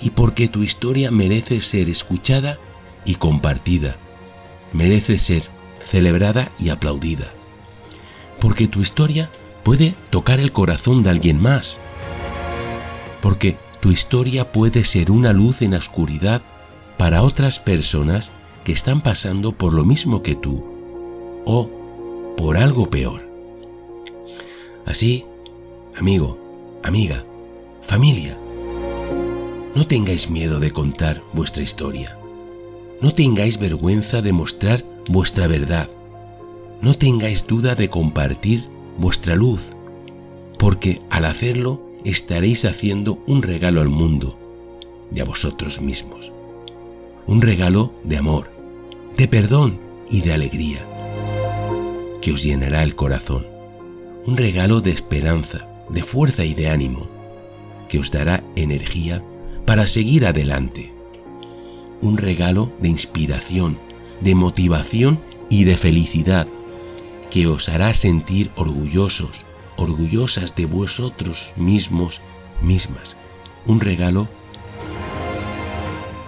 y 0.01 0.11
porque 0.11 0.47
tu 0.47 0.61
historia 0.61 1.09
merece 1.09 1.61
ser 1.61 1.89
escuchada 1.89 2.59
y 3.05 3.15
compartida, 3.15 3.97
merece 4.71 5.17
ser 5.17 5.49
celebrada 5.83 6.51
y 6.59 6.69
aplaudida, 6.69 7.33
porque 8.43 8.67
tu 8.67 8.81
historia 8.81 9.29
puede 9.63 9.95
tocar 10.09 10.41
el 10.41 10.51
corazón 10.51 11.01
de 11.01 11.09
alguien 11.09 11.41
más, 11.41 11.77
porque 13.21 13.55
tu 13.79 13.89
historia 13.89 14.51
puede 14.51 14.83
ser 14.83 15.11
una 15.11 15.31
luz 15.31 15.61
en 15.61 15.71
la 15.71 15.77
oscuridad 15.77 16.41
para 16.97 17.23
otras 17.23 17.59
personas 17.59 18.33
que 18.65 18.73
están 18.73 18.99
pasando 18.99 19.53
por 19.53 19.73
lo 19.73 19.85
mismo 19.85 20.21
que 20.21 20.35
tú, 20.35 20.61
o 21.45 21.69
por 22.35 22.57
algo 22.57 22.89
peor. 22.89 23.25
Así, 24.85 25.23
amigo, 25.95 26.37
amiga, 26.83 27.23
familia, 27.81 28.37
no 29.73 29.87
tengáis 29.87 30.29
miedo 30.29 30.59
de 30.59 30.71
contar 30.71 31.23
vuestra 31.31 31.63
historia. 31.63 32.17
No 32.99 33.13
tengáis 33.13 33.57
vergüenza 33.57 34.21
de 34.21 34.33
mostrar 34.33 34.83
vuestra 35.07 35.47
verdad. 35.47 35.89
No 36.83 36.95
tengáis 36.95 37.47
duda 37.47 37.75
de 37.75 37.89
compartir 37.89 38.67
vuestra 38.97 39.37
luz, 39.37 39.71
porque 40.59 41.01
al 41.09 41.23
hacerlo 41.23 41.81
estaréis 42.03 42.65
haciendo 42.65 43.23
un 43.25 43.41
regalo 43.41 43.79
al 43.79 43.87
mundo 43.87 44.37
y 45.15 45.21
a 45.21 45.23
vosotros 45.23 45.79
mismos. 45.79 46.33
Un 47.25 47.41
regalo 47.41 47.93
de 48.03 48.17
amor, 48.17 48.51
de 49.15 49.29
perdón 49.29 49.79
y 50.11 50.23
de 50.23 50.33
alegría, 50.33 50.85
que 52.21 52.33
os 52.33 52.43
llenará 52.43 52.83
el 52.83 52.95
corazón. 52.95 53.47
Un 54.25 54.35
regalo 54.35 54.81
de 54.81 54.91
esperanza, 54.91 55.69
de 55.87 56.03
fuerza 56.03 56.43
y 56.43 56.53
de 56.53 56.67
ánimo, 56.67 57.07
que 57.87 57.97
os 57.97 58.11
dará 58.11 58.43
energía 58.57 59.23
para 59.65 59.87
seguir 59.87 60.25
adelante. 60.25 60.91
un 62.01 62.17
regalo 62.17 62.69
de 62.81 62.89
inspiración, 62.89 63.77
de 64.19 64.35
motivación 64.35 65.21
y 65.49 65.63
de 65.63 65.77
felicidad 65.77 66.45
que 67.33 67.47
os 67.47 67.67
hará 67.67 67.95
sentir 67.95 68.51
orgullosos, 68.55 69.43
orgullosas 69.75 70.55
de 70.55 70.67
vosotros 70.67 71.51
mismos, 71.55 72.21
mismas. 72.61 73.17
Un 73.65 73.81
regalo 73.81 74.27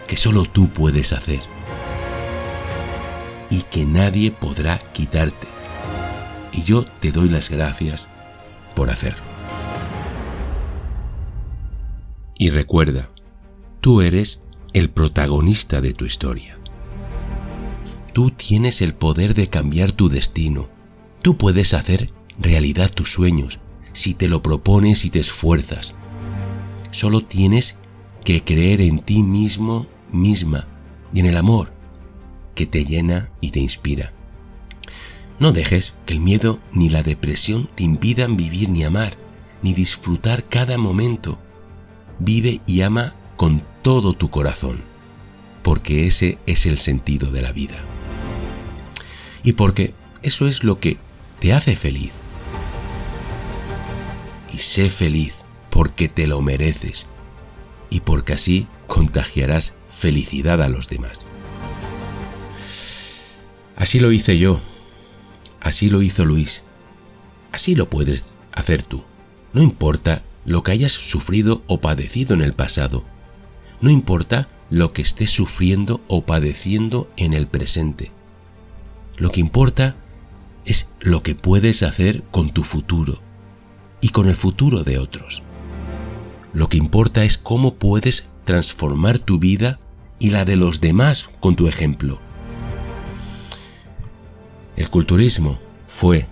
que 0.07 0.17
solo 0.17 0.45
tú 0.45 0.69
puedes 0.69 1.13
hacer 1.13 1.41
y 3.51 3.61
que 3.61 3.85
nadie 3.85 4.31
podrá 4.31 4.79
quitarte. 4.79 5.45
Y 6.51 6.63
yo 6.63 6.85
te 6.85 7.11
doy 7.11 7.29
las 7.29 7.51
gracias 7.51 8.07
por 8.75 8.89
hacerlo. 8.89 9.21
Y 12.33 12.49
recuerda, 12.49 13.11
tú 13.79 14.01
eres 14.01 14.41
el 14.73 14.89
protagonista 14.89 15.81
de 15.81 15.93
tu 15.93 16.05
historia. 16.05 16.57
Tú 18.11 18.31
tienes 18.31 18.81
el 18.81 18.95
poder 18.95 19.35
de 19.35 19.49
cambiar 19.49 19.91
tu 19.91 20.09
destino. 20.09 20.73
Tú 21.25 21.37
puedes 21.37 21.73
hacer 21.73 22.11
realidad 22.37 22.91
tus 22.93 23.11
sueños 23.11 23.57
si 23.93 24.13
te 24.13 24.27
lo 24.27 24.43
propones 24.43 25.05
y 25.05 25.09
te 25.09 25.17
esfuerzas. 25.17 25.95
Solo 26.91 27.21
tienes 27.21 27.79
que 28.23 28.43
creer 28.43 28.79
en 28.79 28.99
ti 28.99 29.23
mismo, 29.23 29.87
misma, 30.11 30.67
y 31.11 31.21
en 31.21 31.25
el 31.25 31.37
amor 31.37 31.73
que 32.53 32.67
te 32.67 32.85
llena 32.85 33.31
y 33.41 33.49
te 33.49 33.59
inspira. 33.59 34.13
No 35.39 35.51
dejes 35.51 35.95
que 36.05 36.13
el 36.13 36.19
miedo 36.19 36.59
ni 36.71 36.89
la 36.89 37.01
depresión 37.01 37.71
te 37.73 37.81
impidan 37.81 38.37
vivir 38.37 38.69
ni 38.69 38.83
amar, 38.83 39.17
ni 39.63 39.73
disfrutar 39.73 40.43
cada 40.43 40.77
momento. 40.77 41.39
Vive 42.19 42.61
y 42.67 42.81
ama 42.81 43.15
con 43.35 43.63
todo 43.81 44.13
tu 44.13 44.29
corazón, 44.29 44.83
porque 45.63 46.05
ese 46.05 46.37
es 46.45 46.67
el 46.67 46.77
sentido 46.77 47.31
de 47.31 47.41
la 47.41 47.51
vida. 47.51 47.79
Y 49.41 49.53
porque 49.53 49.95
eso 50.21 50.45
es 50.45 50.63
lo 50.63 50.79
que 50.79 50.99
te 51.39 51.53
hace 51.53 51.75
feliz. 51.75 52.11
Y 54.53 54.57
sé 54.59 54.89
feliz 54.89 55.35
porque 55.69 56.07
te 56.07 56.27
lo 56.27 56.41
mereces 56.41 57.07
y 57.89 57.99
porque 58.01 58.33
así 58.33 58.67
contagiarás 58.87 59.75
felicidad 59.91 60.61
a 60.61 60.69
los 60.69 60.87
demás. 60.87 61.19
Así 63.75 63.99
lo 63.99 64.11
hice 64.11 64.37
yo, 64.37 64.61
así 65.59 65.89
lo 65.89 66.01
hizo 66.01 66.23
Luis, 66.23 66.63
así 67.51 67.75
lo 67.75 67.89
puedes 67.89 68.33
hacer 68.53 68.83
tú. 68.83 69.03
No 69.51 69.61
importa 69.61 70.23
lo 70.45 70.63
que 70.63 70.71
hayas 70.71 70.93
sufrido 70.93 71.61
o 71.67 71.81
padecido 71.81 72.33
en 72.33 72.41
el 72.41 72.53
pasado, 72.53 73.03
no 73.81 73.89
importa 73.89 74.47
lo 74.69 74.93
que 74.93 75.01
estés 75.01 75.31
sufriendo 75.31 76.01
o 76.07 76.25
padeciendo 76.25 77.09
en 77.17 77.33
el 77.33 77.47
presente. 77.47 78.11
Lo 79.17 79.31
que 79.31 79.39
importa 79.39 79.95
es 80.65 80.89
lo 80.99 81.23
que 81.23 81.35
puedes 81.35 81.83
hacer 81.83 82.23
con 82.31 82.51
tu 82.51 82.63
futuro 82.63 83.19
y 84.01 84.09
con 84.09 84.27
el 84.27 84.35
futuro 84.35 84.83
de 84.83 84.97
otros. 84.97 85.43
Lo 86.53 86.69
que 86.69 86.77
importa 86.77 87.23
es 87.23 87.37
cómo 87.37 87.75
puedes 87.75 88.29
transformar 88.45 89.19
tu 89.19 89.39
vida 89.39 89.79
y 90.19 90.29
la 90.31 90.45
de 90.45 90.55
los 90.55 90.81
demás 90.81 91.29
con 91.39 91.55
tu 91.55 91.67
ejemplo. 91.67 92.19
El 94.75 94.89
culturismo 94.89 95.59
fue 95.87 96.27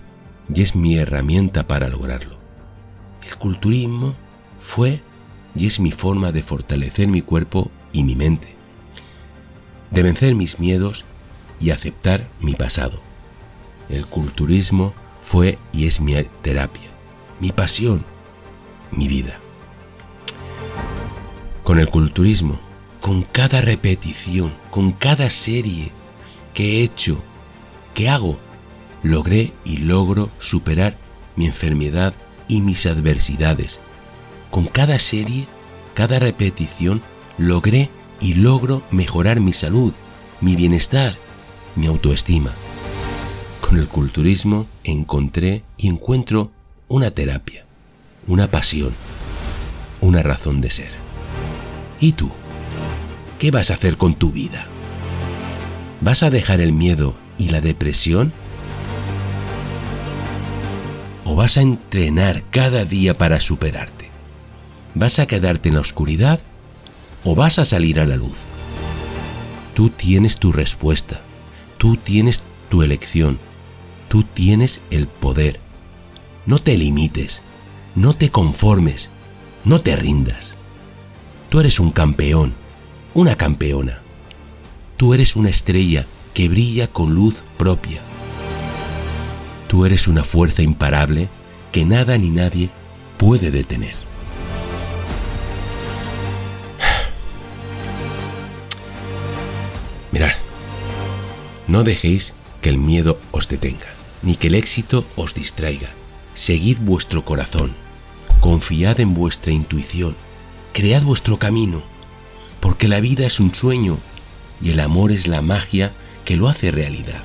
y 0.52 0.62
es 0.62 0.74
mi 0.74 0.96
herramienta 0.96 1.66
para 1.66 1.88
lograrlo. 1.88 2.36
El 3.26 3.36
culturismo 3.36 4.14
fue 4.60 5.00
y 5.54 5.66
es 5.66 5.80
mi 5.80 5.92
forma 5.92 6.32
de 6.32 6.42
fortalecer 6.42 7.08
mi 7.08 7.22
cuerpo 7.22 7.70
y 7.92 8.02
mi 8.02 8.16
mente, 8.16 8.48
de 9.90 10.02
vencer 10.02 10.34
mis 10.34 10.58
miedos 10.58 11.04
y 11.60 11.70
aceptar 11.70 12.28
mi 12.40 12.54
pasado. 12.54 13.03
El 13.88 14.06
culturismo 14.06 14.92
fue 15.24 15.58
y 15.72 15.86
es 15.86 16.00
mi 16.00 16.14
terapia, 16.42 16.90
mi 17.40 17.52
pasión, 17.52 18.04
mi 18.90 19.08
vida. 19.08 19.38
Con 21.62 21.78
el 21.78 21.88
culturismo, 21.88 22.58
con 23.00 23.22
cada 23.22 23.60
repetición, 23.60 24.54
con 24.70 24.92
cada 24.92 25.30
serie 25.30 25.90
que 26.52 26.80
he 26.80 26.84
hecho, 26.84 27.22
que 27.94 28.08
hago, 28.08 28.38
logré 29.02 29.52
y 29.64 29.78
logro 29.78 30.30
superar 30.40 30.96
mi 31.36 31.46
enfermedad 31.46 32.14
y 32.48 32.60
mis 32.60 32.86
adversidades, 32.86 33.80
con 34.50 34.66
cada 34.66 34.98
serie, 34.98 35.46
cada 35.94 36.18
repetición, 36.18 37.02
logré 37.38 37.90
y 38.20 38.34
logro 38.34 38.82
mejorar 38.90 39.40
mi 39.40 39.52
salud, 39.52 39.92
mi 40.40 40.56
bienestar, 40.56 41.16
mi 41.76 41.86
autoestima. 41.86 42.52
Con 43.64 43.78
el 43.78 43.88
culturismo 43.88 44.66
encontré 44.84 45.62
y 45.78 45.88
encuentro 45.88 46.50
una 46.86 47.12
terapia, 47.12 47.64
una 48.26 48.46
pasión, 48.46 48.92
una 50.02 50.22
razón 50.22 50.60
de 50.60 50.70
ser. 50.70 50.90
¿Y 51.98 52.12
tú? 52.12 52.30
¿Qué 53.38 53.50
vas 53.50 53.70
a 53.70 53.74
hacer 53.74 53.96
con 53.96 54.16
tu 54.16 54.32
vida? 54.32 54.66
¿Vas 56.02 56.22
a 56.22 56.28
dejar 56.28 56.60
el 56.60 56.74
miedo 56.74 57.14
y 57.38 57.48
la 57.48 57.62
depresión 57.62 58.34
o 61.24 61.34
vas 61.34 61.56
a 61.56 61.62
entrenar 61.62 62.42
cada 62.50 62.84
día 62.84 63.16
para 63.16 63.40
superarte? 63.40 64.10
¿Vas 64.94 65.18
a 65.18 65.26
quedarte 65.26 65.70
en 65.70 65.76
la 65.76 65.80
oscuridad 65.80 66.38
o 67.24 67.34
vas 67.34 67.58
a 67.58 67.64
salir 67.64 67.98
a 67.98 68.04
la 68.04 68.16
luz? 68.16 68.40
Tú 69.72 69.88
tienes 69.88 70.36
tu 70.36 70.52
respuesta, 70.52 71.22
tú 71.78 71.96
tienes 71.96 72.42
tu 72.68 72.82
elección, 72.82 73.38
tú 74.14 74.22
tienes 74.22 74.80
el 74.92 75.08
poder. 75.08 75.58
No 76.46 76.60
te 76.60 76.78
limites, 76.78 77.42
no 77.96 78.14
te 78.14 78.30
conformes, 78.30 79.10
no 79.64 79.80
te 79.80 79.96
rindas. 79.96 80.54
Tú 81.48 81.58
eres 81.58 81.80
un 81.80 81.90
campeón, 81.90 82.54
una 83.12 83.34
campeona. 83.34 84.02
Tú 84.96 85.14
eres 85.14 85.34
una 85.34 85.50
estrella 85.50 86.06
que 86.32 86.48
brilla 86.48 86.86
con 86.86 87.12
luz 87.12 87.42
propia. 87.56 88.02
Tú 89.66 89.84
eres 89.84 90.06
una 90.06 90.22
fuerza 90.22 90.62
imparable 90.62 91.28
que 91.72 91.84
nada 91.84 92.16
ni 92.16 92.30
nadie 92.30 92.70
puede 93.18 93.50
detener. 93.50 93.96
Mirad, 100.12 100.34
no 101.66 101.82
dejéis 101.82 102.32
que 102.62 102.68
el 102.68 102.78
miedo 102.78 103.18
os 103.32 103.48
detenga, 103.48 103.88
ni 104.24 104.36
que 104.36 104.48
el 104.48 104.54
éxito 104.54 105.04
os 105.16 105.34
distraiga. 105.34 105.90
Seguid 106.34 106.78
vuestro 106.80 107.24
corazón, 107.24 107.74
confiad 108.40 108.98
en 109.00 109.14
vuestra 109.14 109.52
intuición, 109.52 110.16
cread 110.72 111.02
vuestro 111.02 111.38
camino, 111.38 111.82
porque 112.60 112.88
la 112.88 113.00
vida 113.00 113.26
es 113.26 113.38
un 113.38 113.54
sueño 113.54 113.98
y 114.60 114.70
el 114.70 114.80
amor 114.80 115.12
es 115.12 115.26
la 115.28 115.42
magia 115.42 115.92
que 116.24 116.36
lo 116.36 116.48
hace 116.48 116.70
realidad 116.70 117.22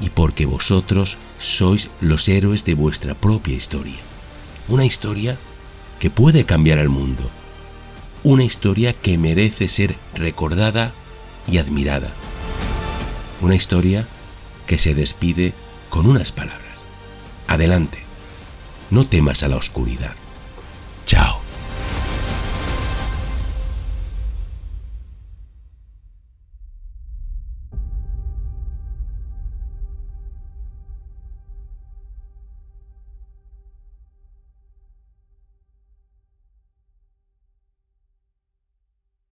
y 0.00 0.10
porque 0.10 0.46
vosotros 0.46 1.16
sois 1.38 1.90
los 2.00 2.28
héroes 2.28 2.64
de 2.64 2.74
vuestra 2.74 3.14
propia 3.14 3.54
historia. 3.54 3.98
Una 4.68 4.84
historia 4.84 5.38
que 5.98 6.10
puede 6.10 6.44
cambiar 6.44 6.78
al 6.78 6.88
mundo. 6.88 7.30
Una 8.24 8.44
historia 8.44 8.92
que 8.92 9.18
merece 9.18 9.68
ser 9.68 9.96
recordada 10.14 10.92
y 11.50 11.58
admirada. 11.58 12.12
Una 13.40 13.54
historia 13.54 14.06
que 14.66 14.78
se 14.78 14.94
despide 14.94 15.54
con 15.96 16.06
unas 16.06 16.30
palabras. 16.30 16.60
Adelante, 17.48 18.04
no 18.90 19.06
temas 19.06 19.42
a 19.42 19.48
la 19.48 19.56
oscuridad. 19.56 20.12
Chao. 21.06 21.45